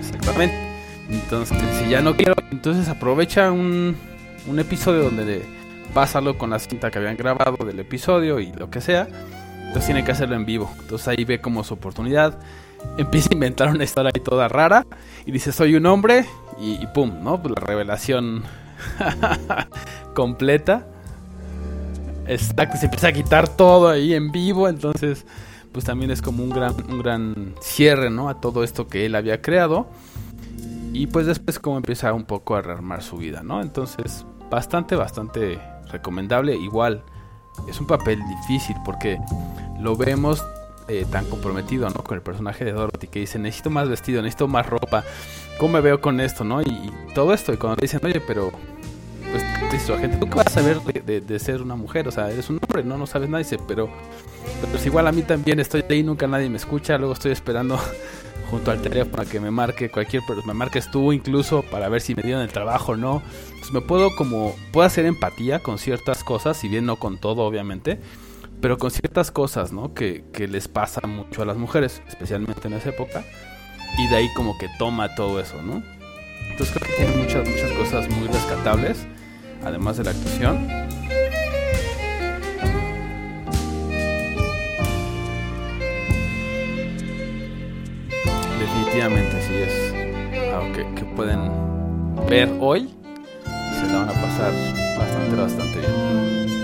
Exactamente. 0.00 0.56
Entonces, 1.08 1.58
si 1.78 1.90
ya 1.90 2.00
no 2.00 2.16
quiero, 2.16 2.34
entonces 2.52 2.88
aprovecha 2.88 3.50
un, 3.50 3.96
un 4.46 4.58
episodio 4.60 5.02
donde 5.02 5.44
pásalo 5.92 6.38
con 6.38 6.50
la 6.50 6.60
cinta 6.60 6.90
que 6.90 6.98
habían 6.98 7.16
grabado 7.16 7.64
del 7.64 7.80
episodio 7.80 8.38
y 8.38 8.52
lo 8.52 8.70
que 8.70 8.80
sea. 8.80 9.08
Entonces 9.58 9.86
tiene 9.86 10.04
que 10.04 10.12
hacerlo 10.12 10.36
en 10.36 10.44
vivo. 10.44 10.72
Entonces 10.80 11.08
ahí 11.08 11.24
ve 11.24 11.40
como 11.40 11.64
su 11.64 11.74
oportunidad. 11.74 12.38
Empieza 12.98 13.28
a 13.30 13.34
inventar 13.34 13.68
una 13.68 13.84
historia 13.84 14.12
ahí 14.14 14.20
toda 14.20 14.48
rara. 14.48 14.86
Y 15.26 15.32
dice, 15.32 15.52
soy 15.52 15.74
un 15.74 15.86
hombre. 15.86 16.26
Y, 16.60 16.86
pum, 16.88 17.22
¿no? 17.22 17.40
Pues 17.40 17.54
la 17.54 17.60
revelación 17.60 18.42
completa. 20.14 20.86
Exacto, 22.26 22.76
se 22.76 22.84
empieza 22.84 23.08
a 23.08 23.12
quitar 23.12 23.48
todo 23.48 23.88
ahí 23.88 24.14
en 24.14 24.30
vivo. 24.30 24.68
Entonces, 24.68 25.24
pues 25.72 25.84
también 25.84 26.10
es 26.10 26.20
como 26.20 26.44
un 26.44 26.50
gran, 26.50 26.74
un 26.90 26.98
gran 26.98 27.54
cierre, 27.60 28.10
¿no? 28.10 28.28
A 28.28 28.40
todo 28.40 28.62
esto 28.62 28.88
que 28.88 29.06
él 29.06 29.14
había 29.14 29.40
creado. 29.40 29.88
Y 30.92 31.06
pues 31.06 31.26
después 31.26 31.58
como 31.58 31.76
empieza 31.76 32.12
un 32.12 32.24
poco 32.24 32.56
a 32.56 32.62
rearmar 32.62 33.02
su 33.02 33.16
vida, 33.16 33.42
¿no? 33.42 33.62
Entonces, 33.62 34.26
bastante, 34.50 34.96
bastante 34.96 35.58
recomendable. 35.90 36.56
Igual, 36.56 37.02
es 37.68 37.80
un 37.80 37.86
papel 37.86 38.20
difícil 38.28 38.76
porque 38.84 39.18
lo 39.80 39.96
vemos 39.96 40.44
eh, 40.88 41.06
tan 41.10 41.24
comprometido, 41.26 41.88
¿no? 41.88 42.02
Con 42.02 42.16
el 42.16 42.22
personaje 42.22 42.64
de 42.64 42.72
Dorothy 42.72 43.06
que 43.06 43.20
dice, 43.20 43.38
necesito 43.38 43.70
más 43.70 43.88
vestido, 43.88 44.22
necesito 44.22 44.48
más 44.48 44.66
ropa. 44.66 45.04
¿Cómo 45.60 45.74
me 45.74 45.82
veo 45.82 46.00
con 46.00 46.20
esto, 46.20 46.42
no? 46.42 46.62
Y, 46.62 46.90
todo 47.14 47.34
esto. 47.34 47.52
Y 47.52 47.58
cuando 47.58 47.76
le 47.76 47.82
dicen, 47.82 48.00
oye, 48.02 48.18
pero... 48.18 48.50
Pues 49.30 49.44
dice 49.70 49.86
su 49.88 49.92
agente, 49.92 50.16
¿tú 50.16 50.26
qué 50.26 50.36
vas 50.36 50.46
a 50.46 50.50
saber 50.50 50.80
de, 50.80 51.38
ser 51.38 51.60
una 51.60 51.76
mujer? 51.76 52.08
O 52.08 52.10
sea, 52.10 52.30
eres 52.30 52.48
un 52.48 52.58
hombre, 52.62 52.82
¿no? 52.82 52.96
No 52.96 53.06
sabes 53.06 53.28
nada. 53.28 53.40
Dice, 53.40 53.58
pero... 53.68 53.90
Pero 54.62 54.78
es 54.78 54.86
igual 54.86 55.06
a 55.06 55.12
mí 55.12 55.20
también 55.20 55.60
estoy 55.60 55.84
ahí, 55.90 56.02
nunca 56.02 56.26
nadie 56.26 56.48
me 56.48 56.56
escucha. 56.56 56.96
Luego 56.96 57.12
estoy 57.12 57.32
esperando 57.32 57.78
junto 58.50 58.70
al 58.70 58.80
teléfono 58.80 59.22
a 59.22 59.26
que 59.26 59.38
me 59.38 59.50
marque 59.50 59.90
cualquier 59.90 60.22
persona, 60.26 60.46
me 60.46 60.54
marques 60.54 60.90
tú 60.90 61.12
incluso 61.12 61.62
para 61.62 61.90
ver 61.90 62.00
si 62.00 62.14
me 62.14 62.22
dieron 62.22 62.40
el 62.40 62.50
trabajo 62.50 62.92
o 62.92 62.96
no. 62.96 63.22
Pues 63.58 63.70
me 63.70 63.82
puedo 63.82 64.16
como, 64.16 64.54
puedo 64.72 64.86
hacer 64.86 65.04
empatía 65.04 65.58
con 65.58 65.76
ciertas 65.76 66.24
cosas, 66.24 66.56
si 66.56 66.68
bien 66.68 66.86
no 66.86 66.96
con 66.96 67.18
todo 67.18 67.42
obviamente, 67.42 68.00
pero 68.62 68.78
con 68.78 68.90
ciertas 68.90 69.30
cosas, 69.30 69.72
¿no? 69.72 69.92
Que 69.92 70.24
les 70.48 70.68
pasa 70.68 71.02
mucho 71.06 71.42
a 71.42 71.44
las 71.44 71.58
mujeres, 71.58 72.02
especialmente 72.08 72.66
en 72.66 72.72
esa 72.72 72.88
época, 72.88 73.24
y 73.98 74.08
de 74.08 74.16
ahí 74.16 74.28
como 74.34 74.56
que 74.58 74.68
toma 74.78 75.14
todo 75.14 75.40
eso, 75.40 75.60
¿no? 75.62 75.82
Entonces 76.50 76.76
creo 76.76 76.88
que 76.88 77.04
tiene 77.04 77.16
muchas, 77.16 77.48
muchas 77.48 77.70
cosas 77.72 78.08
muy 78.10 78.28
rescatables, 78.28 79.06
además 79.64 79.96
de 79.96 80.04
la 80.04 80.10
actuación. 80.10 80.80
definitivamente 88.58 89.36
así 89.36 89.54
es 89.54 90.52
algo 90.52 90.72
que, 90.72 91.04
pueden 91.16 91.50
ver 92.28 92.48
hoy 92.60 92.88
se 93.72 93.86
la 93.86 93.98
van 93.98 94.08
a 94.08 94.12
pasar 94.12 94.52
bastante, 94.98 95.36
bastante 95.36 95.78
bien. 95.78 96.59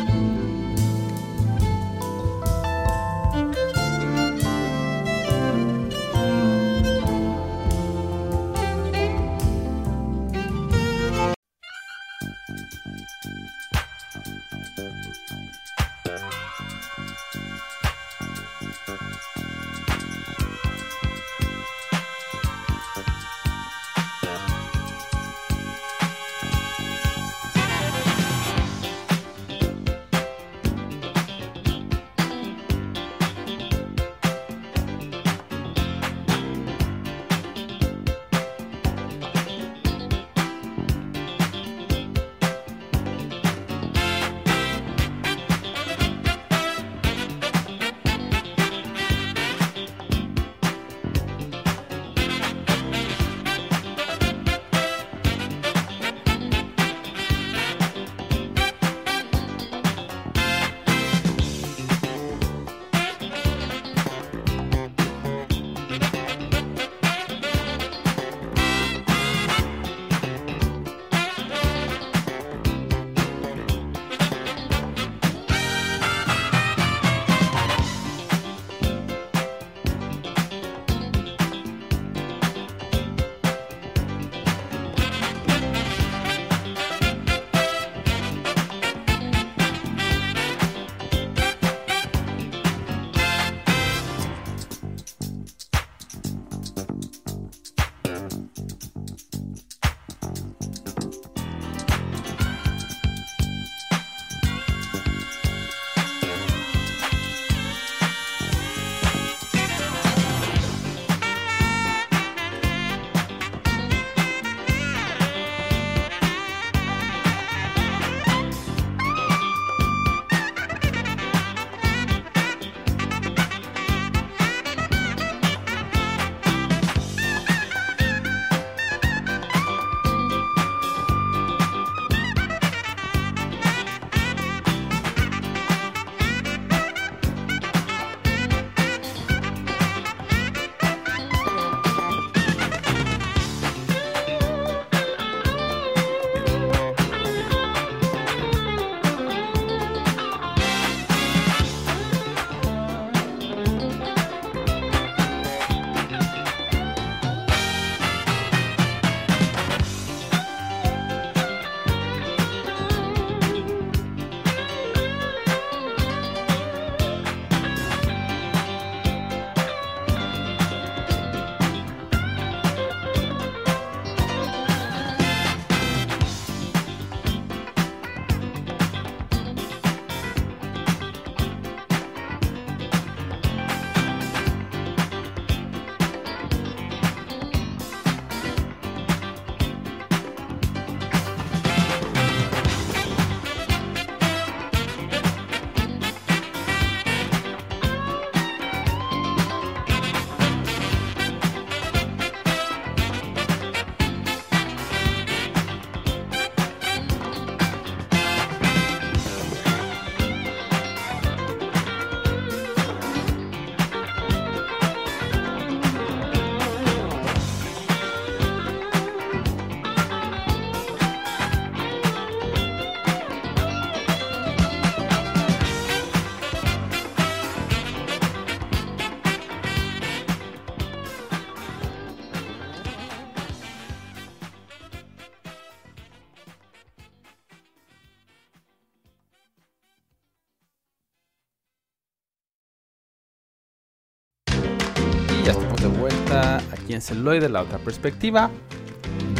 En 246.97 247.03
celuloide, 247.03 247.49
la 247.49 247.63
otra 247.63 247.79
perspectiva. 247.79 248.51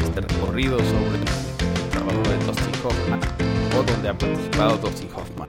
Este 0.03 0.21
recorrido 0.21 0.79
sobre 0.79 1.17
el 1.17 1.91
trabajo 1.91 2.23
de 2.29 2.45
Dustin 2.45 2.75
Hoffman 2.85 3.21
o 3.79 3.83
donde 3.83 4.09
ha 4.11 4.17
participado 4.17 4.77
Dustin 4.77 5.09
Hoffman. 5.15 5.49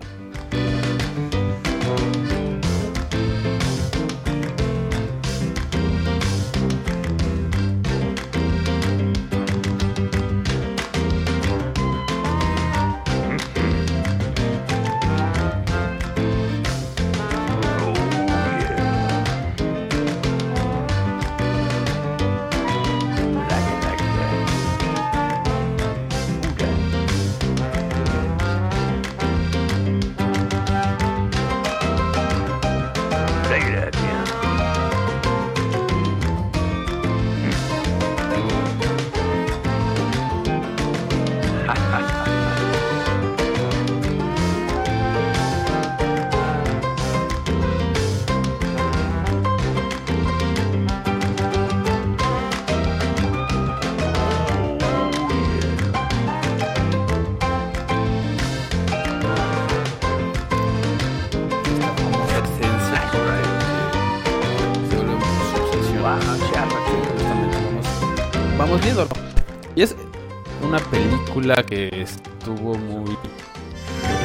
Que 71.56 71.90
estuvo 72.02 72.76
muy 72.76 73.18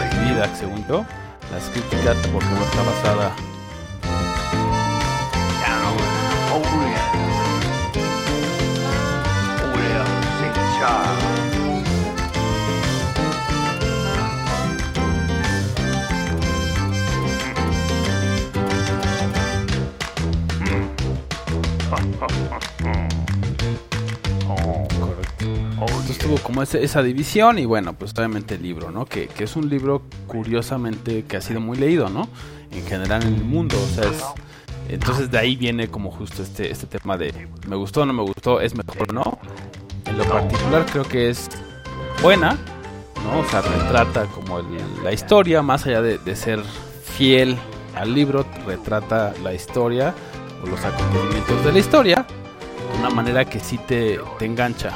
recibida, 0.01 0.55
según 0.57 0.85
yo. 0.89 1.05
Las 1.53 1.69
críticas, 1.69 2.17
porque 2.33 2.49
no 2.49 2.65
está 2.65 2.83
basada. 2.83 3.52
Como 26.43 26.63
ese- 26.63 26.83
esa 26.83 27.03
división 27.03 27.59
y 27.59 27.65
bueno, 27.65 27.93
pues 27.95 28.13
obviamente 28.17 28.55
el 28.55 28.63
libro, 28.63 28.91
¿no? 28.91 29.05
Que, 29.07 29.27
que 29.29 29.45
es 29.45 29.57
un 29.57 29.69
libro 29.69 30.03
curiosamente 30.27 31.25
que 31.25 31.37
ha 31.37 31.41
sido 31.41 31.61
muy 31.61 31.77
leído, 31.79 32.09
¿no? 32.09 32.29
En 32.71 32.85
general 32.87 33.23
en 33.23 33.35
el 33.35 33.45
mundo, 33.45 33.77
o 33.83 33.95
sea, 33.95 34.11
es... 34.11 34.23
Entonces 34.89 35.31
de 35.31 35.39
ahí 35.39 35.57
viene 35.57 35.89
como 35.89 36.11
justo 36.11 36.43
este, 36.43 36.71
este 36.71 36.87
tema 36.87 37.17
de 37.17 37.49
me 37.69 37.77
gustó, 37.77 38.05
no 38.05 38.13
me 38.13 38.23
gustó, 38.23 38.61
es 38.61 38.75
mejor 38.75 39.11
o 39.11 39.13
no. 39.13 39.39
En 40.07 40.19
lo 40.19 40.25
particular 40.25 40.85
creo 40.91 41.05
que 41.05 41.31
es 41.31 41.49
buena, 42.23 42.59
¿no? 43.25 43.41
O 43.41 43.45
sea, 43.49 43.61
retrata 43.63 44.27
como 44.27 44.59
el- 44.59 44.67
la 45.05 45.13
historia, 45.13 45.63
más 45.63 45.87
allá 45.87 46.03
de, 46.03 46.19
de 46.19 46.37
ser 46.37 46.61
fiel 47.05 47.57
al 47.95 48.13
libro, 48.15 48.45
retrata 48.67 49.33
la 49.43 49.55
historia 49.55 50.15
o 50.63 50.67
los 50.67 50.85
acontecimientos 50.85 51.65
de 51.65 51.73
la 51.73 51.79
historia 51.79 52.27
de 52.93 52.99
una 52.99 53.11
manera 53.11 53.45
que 53.45 53.61
sí 53.61 53.79
te, 53.79 54.19
te 54.39 54.45
engancha. 54.47 54.93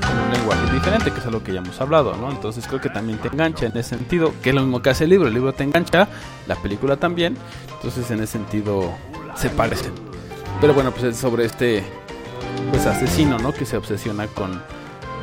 Con 0.00 0.18
un 0.18 0.32
lenguaje 0.32 0.72
diferente, 0.72 1.10
que 1.10 1.20
es 1.20 1.26
algo 1.26 1.42
que 1.42 1.52
ya 1.52 1.60
hemos 1.60 1.80
hablado, 1.80 2.16
¿no? 2.16 2.30
Entonces 2.30 2.66
creo 2.66 2.80
que 2.80 2.90
también 2.90 3.18
te 3.18 3.28
engancha 3.28 3.66
en 3.66 3.76
ese 3.76 3.90
sentido, 3.96 4.32
que 4.42 4.50
es 4.50 4.54
lo 4.54 4.62
mismo 4.62 4.82
que 4.82 4.90
hace 4.90 5.04
el 5.04 5.10
libro. 5.10 5.28
El 5.28 5.34
libro 5.34 5.52
te 5.52 5.64
engancha, 5.64 6.08
la 6.46 6.56
película 6.56 6.96
también. 6.96 7.36
Entonces 7.74 8.10
en 8.10 8.18
ese 8.22 8.32
sentido 8.32 8.92
se 9.36 9.50
parecen. 9.50 9.92
Pero 10.60 10.74
bueno, 10.74 10.90
pues 10.92 11.04
es 11.04 11.16
sobre 11.16 11.44
este 11.44 11.84
pues 12.70 12.86
asesino, 12.86 13.38
¿no? 13.38 13.52
Que 13.52 13.64
se 13.66 13.76
obsesiona 13.76 14.26
con, 14.28 14.62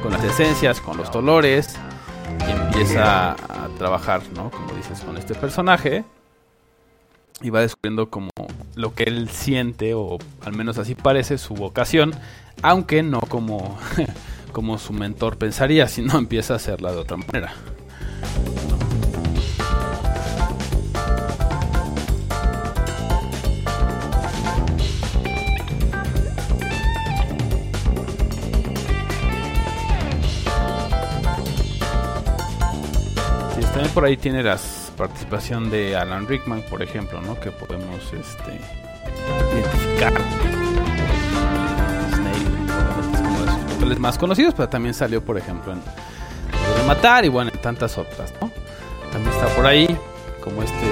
con 0.02 0.12
las 0.12 0.24
esencias, 0.24 0.82
con 0.82 0.98
los 0.98 1.12
dolores. 1.12 1.78
Y 2.48 2.52
empieza 2.52 3.32
a 3.32 3.68
trabajar, 3.78 4.22
¿no? 4.36 4.52
Como 4.52 4.74
dices, 4.74 5.02
con 5.02 5.18
este 5.18 5.36
personaje. 5.36 6.04
Y 7.42 7.50
va 7.50 7.62
descubriendo 7.62 8.10
como 8.10 8.30
lo 8.80 8.94
que 8.96 9.04
él 9.04 9.30
siente, 9.30 9.94
o 9.94 10.18
al 10.42 10.54
menos 10.54 10.78
así 10.78 10.96
parece, 10.96 11.38
su 11.38 11.54
vocación. 11.54 12.14
Aunque 12.62 13.04
no 13.04 13.20
como, 13.20 13.78
como 14.54 14.78
su 14.78 14.94
mentor 14.94 15.38
pensaría, 15.38 15.88
sino 15.90 16.18
empieza 16.18 16.54
a 16.54 16.56
hacerla 16.56 16.94
de 16.94 16.98
otra 16.98 17.18
manera. 17.18 17.54
Sí, 33.56 33.62
también 33.74 33.94
por 33.94 34.06
ahí 34.06 34.16
tiene 34.16 34.42
la 34.42 34.58
participación 35.00 35.70
de 35.72 35.96
Alan 35.96 36.28
Rickman, 36.28 36.62
por 36.64 36.84
ejemplo, 36.84 37.22
¿no? 37.22 37.40
Que 37.40 37.52
podemos 37.52 38.04
este, 38.12 38.60
identificar. 39.54 40.14
Papeles 43.76 44.00
más 44.00 44.18
conocidos, 44.18 44.54
pero 44.54 44.68
también 44.68 44.94
salió, 44.94 45.24
por 45.24 45.38
ejemplo, 45.38 45.72
en 45.72 45.80
de 45.80 46.84
Matar 46.86 47.24
y 47.24 47.30
bueno, 47.30 47.50
en 47.54 47.62
tantas 47.62 47.98
otras, 47.98 48.34
¿no? 48.42 48.52
También 49.14 49.34
está 49.34 49.48
por 49.56 49.66
ahí 49.66 49.88
como 50.42 50.62
este 50.64 50.86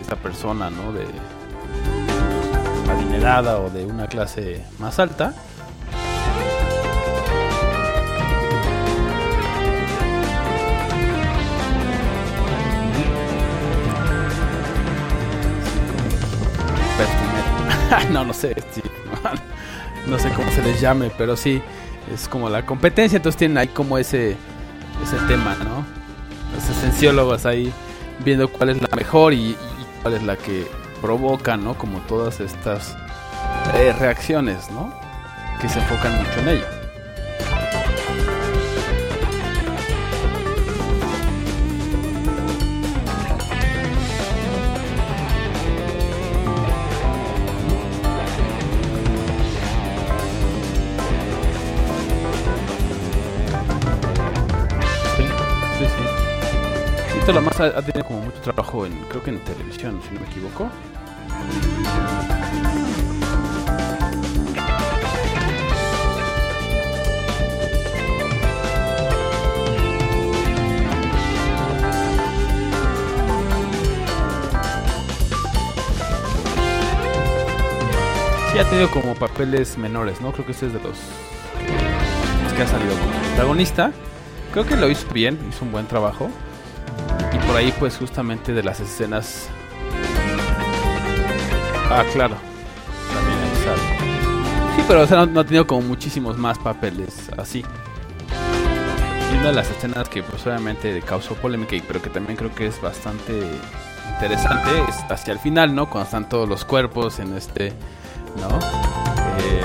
esta 0.00 0.16
persona, 0.16 0.70
¿no? 0.70 0.90
De 0.94 1.04
adinerada 2.90 3.58
o 3.58 3.68
de 3.68 3.84
una 3.84 4.06
clase 4.06 4.64
más 4.78 4.98
alta. 4.98 5.34
no, 18.10 18.24
no 18.24 18.32
sé, 18.32 18.54
no 20.06 20.18
sé 20.18 20.30
cómo 20.30 20.50
se 20.52 20.62
les 20.62 20.80
llame, 20.80 21.10
pero 21.16 21.36
sí, 21.36 21.62
es 22.12 22.28
como 22.28 22.48
la 22.48 22.64
competencia, 22.64 23.16
entonces 23.16 23.38
tienen 23.38 23.58
ahí 23.58 23.68
como 23.68 23.98
ese, 23.98 24.36
ese 25.02 25.16
tema, 25.28 25.56
¿no? 25.64 25.84
Los 26.54 26.68
esenciólogos 26.76 27.46
ahí 27.46 27.72
viendo 28.24 28.48
cuál 28.48 28.70
es 28.70 28.82
la 28.82 28.94
mejor 28.94 29.32
y, 29.32 29.50
y 29.50 29.56
cuál 30.02 30.14
es 30.14 30.22
la 30.22 30.36
que 30.36 30.66
provoca, 31.00 31.56
¿no? 31.56 31.74
Como 31.74 31.98
todas 32.00 32.40
estas 32.40 32.96
eh, 33.74 33.94
reacciones, 33.98 34.70
¿no? 34.70 34.92
Que 35.60 35.68
se 35.68 35.78
enfocan 35.78 36.16
mucho 36.16 36.40
en 36.40 36.48
ello. 36.48 36.81
Ha, 57.62 57.82
tenido 57.82 58.04
como 58.06 58.20
mucho 58.20 58.40
trabajo 58.40 58.86
en, 58.86 58.92
creo 59.04 59.22
que 59.22 59.30
en 59.30 59.38
televisión, 59.40 60.00
si 60.06 60.14
no 60.14 60.20
me 60.20 60.26
equivoco. 60.26 60.70
Sí, 78.52 78.58
ha 78.58 78.64
tenido 78.68 78.90
como 78.90 79.14
papeles 79.14 79.78
menores, 79.78 80.20
¿no? 80.20 80.32
Creo 80.32 80.44
que 80.44 80.52
este 80.52 80.66
es 80.66 80.72
de 80.72 80.80
los 80.80 80.98
los 82.44 82.52
que 82.52 82.62
ha 82.62 82.66
salido 82.66 82.94
como 82.98 83.12
protagonista. 83.28 83.92
Creo 84.52 84.66
que 84.66 84.76
lo 84.76 84.90
hizo 84.90 85.08
bien, 85.12 85.38
hizo 85.48 85.64
un 85.64 85.72
buen 85.72 85.86
trabajo. 85.86 86.30
Por 87.52 87.58
ahí, 87.60 87.70
pues, 87.78 87.98
justamente 87.98 88.54
de 88.54 88.62
las 88.62 88.80
escenas 88.80 89.46
Ah, 91.90 92.02
claro. 92.14 92.34
También 93.12 93.38
ahí 93.38 93.62
sale. 93.62 94.74
Sí, 94.76 94.82
pero 94.88 95.02
o 95.02 95.06
sea, 95.06 95.18
no, 95.18 95.26
no 95.26 95.40
ha 95.40 95.44
tenido 95.44 95.66
como 95.66 95.82
muchísimos 95.82 96.38
más 96.38 96.58
papeles 96.58 97.28
así. 97.36 97.62
Y 99.30 99.36
una 99.36 99.48
de 99.48 99.52
las 99.52 99.70
escenas 99.70 100.08
que 100.08 100.22
pues 100.22 100.46
obviamente 100.46 101.02
causó 101.02 101.34
polémica, 101.34 101.76
y 101.76 101.82
pero 101.82 102.00
que 102.00 102.08
también 102.08 102.38
creo 102.38 102.54
que 102.54 102.68
es 102.68 102.80
bastante 102.80 103.38
interesante, 104.14 104.70
es 104.88 104.96
hacia 105.10 105.34
el 105.34 105.38
final, 105.38 105.74
¿no? 105.74 105.90
Cuando 105.90 106.06
están 106.06 106.26
todos 106.30 106.48
los 106.48 106.64
cuerpos 106.64 107.18
en 107.18 107.36
este, 107.36 107.74
¿no? 108.40 108.48
Eh, 109.38 109.62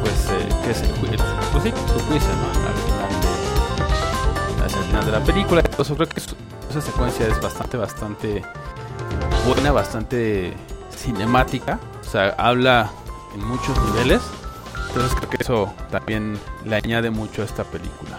pues, 0.00 0.28
eh, 0.30 0.48
¿qué 0.64 0.70
es 0.72 0.82
el 0.82 0.90
juicio? 0.96 1.18
Pues 1.52 1.62
sí, 1.62 1.70
su 1.70 2.00
juicio, 2.06 2.28
¿no? 2.34 2.48
Al 2.66 2.74
final 2.74 3.20
de, 3.20 4.64
hacia 4.64 4.78
el 4.78 4.84
final 4.86 5.06
de 5.06 5.12
la 5.12 5.20
película. 5.20 5.62
Pues 5.62 5.88
creo 5.88 6.08
que 6.08 6.20
su- 6.20 6.34
esa 6.72 6.80
secuencia 6.80 7.26
es 7.26 7.38
bastante, 7.40 7.76
bastante 7.76 8.42
buena, 9.46 9.72
bastante 9.72 10.54
cinemática. 10.90 11.78
O 12.00 12.04
sea, 12.04 12.34
habla 12.38 12.90
en 13.34 13.44
muchos 13.46 13.78
niveles. 13.84 14.22
Entonces 14.88 15.14
creo 15.14 15.30
que 15.30 15.36
eso 15.40 15.74
también 15.90 16.38
le 16.64 16.76
añade 16.76 17.10
mucho 17.10 17.42
a 17.42 17.44
esta 17.44 17.64
película. 17.64 18.16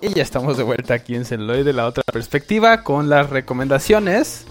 Y 0.00 0.14
ya 0.14 0.22
estamos 0.22 0.56
de 0.56 0.62
vuelta 0.62 0.94
aquí 0.94 1.16
en 1.16 1.24
Celoy 1.24 1.64
de 1.64 1.72
la 1.72 1.86
otra 1.86 2.04
perspectiva 2.12 2.84
con 2.84 3.08
las 3.08 3.30
recomendaciones. 3.30 4.44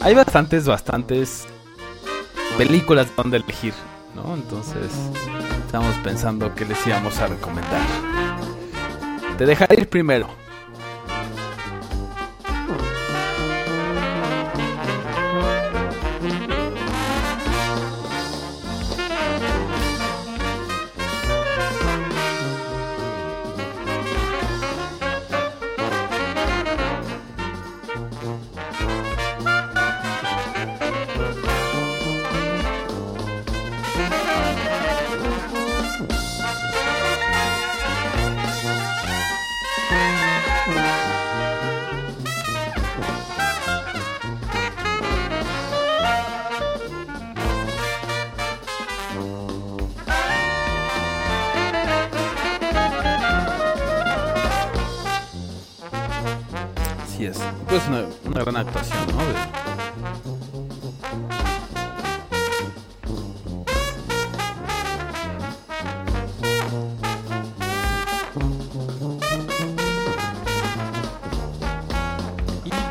Hay 0.00 0.14
bastantes, 0.14 0.66
bastantes 0.66 1.46
películas 2.58 3.06
donde 3.16 3.36
elegir, 3.36 3.72
¿no? 4.16 4.34
Entonces, 4.34 4.90
estamos 5.64 5.94
pensando 6.02 6.52
qué 6.56 6.64
les 6.64 6.84
íbamos 6.86 7.18
a 7.18 7.28
recomendar. 7.28 7.80
Te 9.38 9.46
dejaré 9.46 9.82
ir 9.82 9.88
primero. 9.88 10.28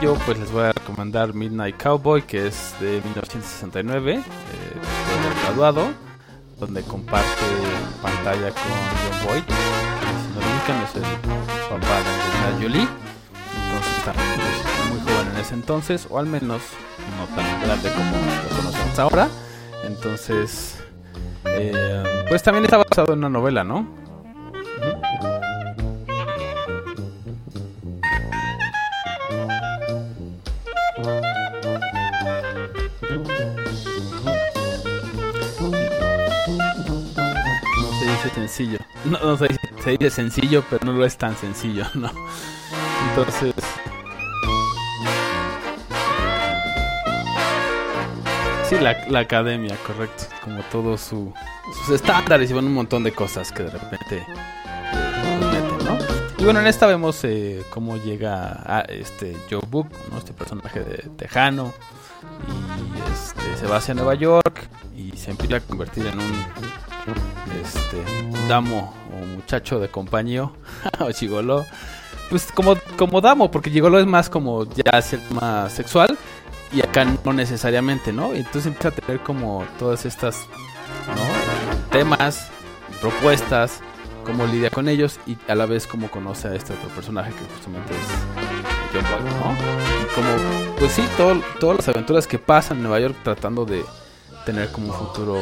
Yo 0.02 0.16
pues 0.26 0.40
les 0.40 0.52
voy 0.52 0.64
a 0.64 0.72
recomendar 0.72 1.34
Midnight 1.34 1.82
Cowboy, 1.82 2.22
que 2.22 2.48
es 2.48 2.74
de 2.80 3.02
1969, 3.02 4.16
eh, 4.16 4.22
graduado, 5.44 5.90
donde 6.58 6.84
comparte 6.84 7.28
pantalla 8.02 8.50
con 8.52 8.64
John 8.64 9.28
Boyd, 9.28 9.44
si 9.44 10.34
no 10.34 10.42
lo 10.42 10.48
ubican 10.48 10.84
es 10.84 10.96
el 10.96 11.02
papá 11.70 12.00
de 12.00 12.10
Angelina 12.10 12.62
Jolie. 12.62 12.88
Entonces 13.66 13.98
está 13.98 14.14
muy 14.90 15.00
joven 15.02 15.34
en 15.34 15.42
ese 15.42 15.54
entonces, 15.54 16.08
o 16.10 16.18
al 16.18 16.28
menos 16.28 16.62
no 17.18 17.36
tan 17.36 17.62
grande 17.62 17.90
como 17.92 18.12
lo 18.12 18.58
conocemos 18.58 19.00
ahora. 19.00 19.28
Entonces, 19.84 20.78
eh, 21.46 22.04
pues 22.30 22.42
también 22.44 22.64
está 22.66 22.78
basado 22.78 23.14
en 23.14 23.20
una 23.20 23.30
novela, 23.30 23.64
¿no? 23.64 24.09
Sencillo. 38.40 38.80
No, 39.06 39.20
no 39.20 39.38
se, 39.38 39.48
dice, 39.48 39.70
se 39.84 39.92
dice 39.92 40.10
sencillo, 40.10 40.64
pero 40.70 40.86
no 40.86 40.94
lo 40.94 41.06
es 41.06 41.18
tan 41.18 41.36
sencillo, 41.36 41.86
¿no? 41.96 42.12
Entonces. 43.10 43.54
Sí, 48.68 48.76
la, 48.80 48.96
la 49.10 49.20
academia, 49.20 49.76
correcto. 49.86 50.26
Como 50.44 50.62
todos 50.64 51.02
su, 51.02 51.34
sus 51.86 51.96
estándares 51.96 52.50
y 52.50 52.54
bueno, 52.54 52.68
un 52.68 52.76
montón 52.76 53.04
de 53.04 53.12
cosas 53.12 53.52
que 53.52 53.64
de 53.64 53.72
repente. 53.72 54.26
Y 56.38 56.44
bueno, 56.46 56.62
en 56.62 56.68
esta 56.68 56.88
vemos 56.88 57.22
eh, 57.26 57.66
cómo 57.70 57.98
llega 57.98 58.64
a 58.66 58.82
este 58.82 59.36
Joe 59.50 59.62
Book, 59.68 59.90
¿no? 60.10 60.20
este 60.20 60.32
personaje 60.32 60.80
de 60.80 60.98
tejano, 61.18 61.74
y 62.48 63.12
este, 63.12 63.58
se 63.58 63.68
va 63.68 63.78
hacia 63.78 63.94
Nueva 63.94 64.16
York 64.16 64.70
y 64.96 65.12
se 65.18 65.32
empieza 65.32 65.58
a 65.58 65.60
convertir 65.60 66.06
en 66.06 66.18
un 66.18 66.32
este, 67.62 68.04
damo 68.48 68.94
o 69.14 69.26
muchacho 69.26 69.80
de 69.80 69.90
compañía 69.90 70.44
o 71.00 71.12
chigoló. 71.12 71.66
Pues 72.30 72.52
como, 72.52 72.76
como 72.98 73.22
damo, 73.22 73.50
porque 73.50 73.72
gigoló 73.72 74.00
es 74.00 74.06
más 74.06 74.30
como 74.30 74.66
ya 74.66 75.00
el 75.00 75.28
tema 75.28 75.70
sexual 75.70 76.18
y 76.72 76.82
acá 76.82 77.06
no 77.26 77.34
necesariamente, 77.34 78.14
¿no? 78.14 78.36
Y 78.36 78.40
entonces 78.40 78.68
empieza 78.68 78.90
a 78.90 78.92
tener 78.92 79.22
como 79.22 79.66
todas 79.80 80.06
estas 80.06 80.46
¿no? 81.08 81.90
temas, 81.92 82.50
propuestas, 83.02 83.82
cómo 84.26 84.46
lidia 84.46 84.70
con 84.70 84.88
ellos 84.88 85.20
y 85.26 85.38
a 85.48 85.56
la 85.56 85.66
vez 85.66 85.88
cómo 85.88 86.12
conoce 86.12 86.50
a 86.50 86.56
este 86.56 86.74
otro 86.74 86.90
personaje 86.90 87.32
que 87.32 87.56
justamente 87.56 87.94
es 87.94 88.08
John 88.94 89.04
Boyd, 89.04 89.32
¿no? 89.40 89.54
Y 90.04 90.14
como, 90.14 90.78
pues 90.78 90.92
sí, 90.92 91.04
todo, 91.18 91.42
todas 91.60 91.78
las 91.78 91.88
aventuras 91.88 92.28
que 92.28 92.38
pasan 92.38 92.78
en 92.78 92.84
Nueva 92.84 93.00
York 93.00 93.16
tratando 93.24 93.66
de 93.66 93.84
tener 94.52 94.72
como 94.72 94.88
un 94.88 94.94
futuro 94.94 95.36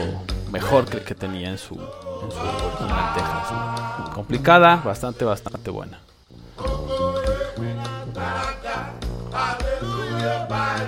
mejor 0.51 0.84
que 0.84 0.97
el 0.97 1.05
que 1.05 1.16
tenía 1.16 1.49
en 1.49 1.58
su, 1.58 1.76
en 1.76 2.30
su 2.30 2.39
original 2.39 3.14
Texas. 3.16 3.51
¿no? 3.51 4.14
Complicada, 4.14 4.82
bastante, 4.84 5.24
bastante 5.24 5.72
buena. 5.72 5.99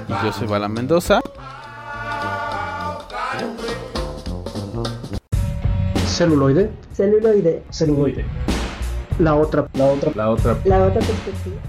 Y 0.10 0.26
yo 0.26 0.34
soy 0.34 0.48
Bala 0.48 0.68
Mendoza. 0.68 1.22
Celuloide. 6.06 6.72
Celuloide. 6.94 7.64
Celuloide. 7.72 8.26
La 9.20 9.36
otra, 9.36 9.66
la 9.76 9.86
otra, 9.86 10.12
La 10.66 10.84
otra 10.84 11.00
perspectiva. 11.00 11.69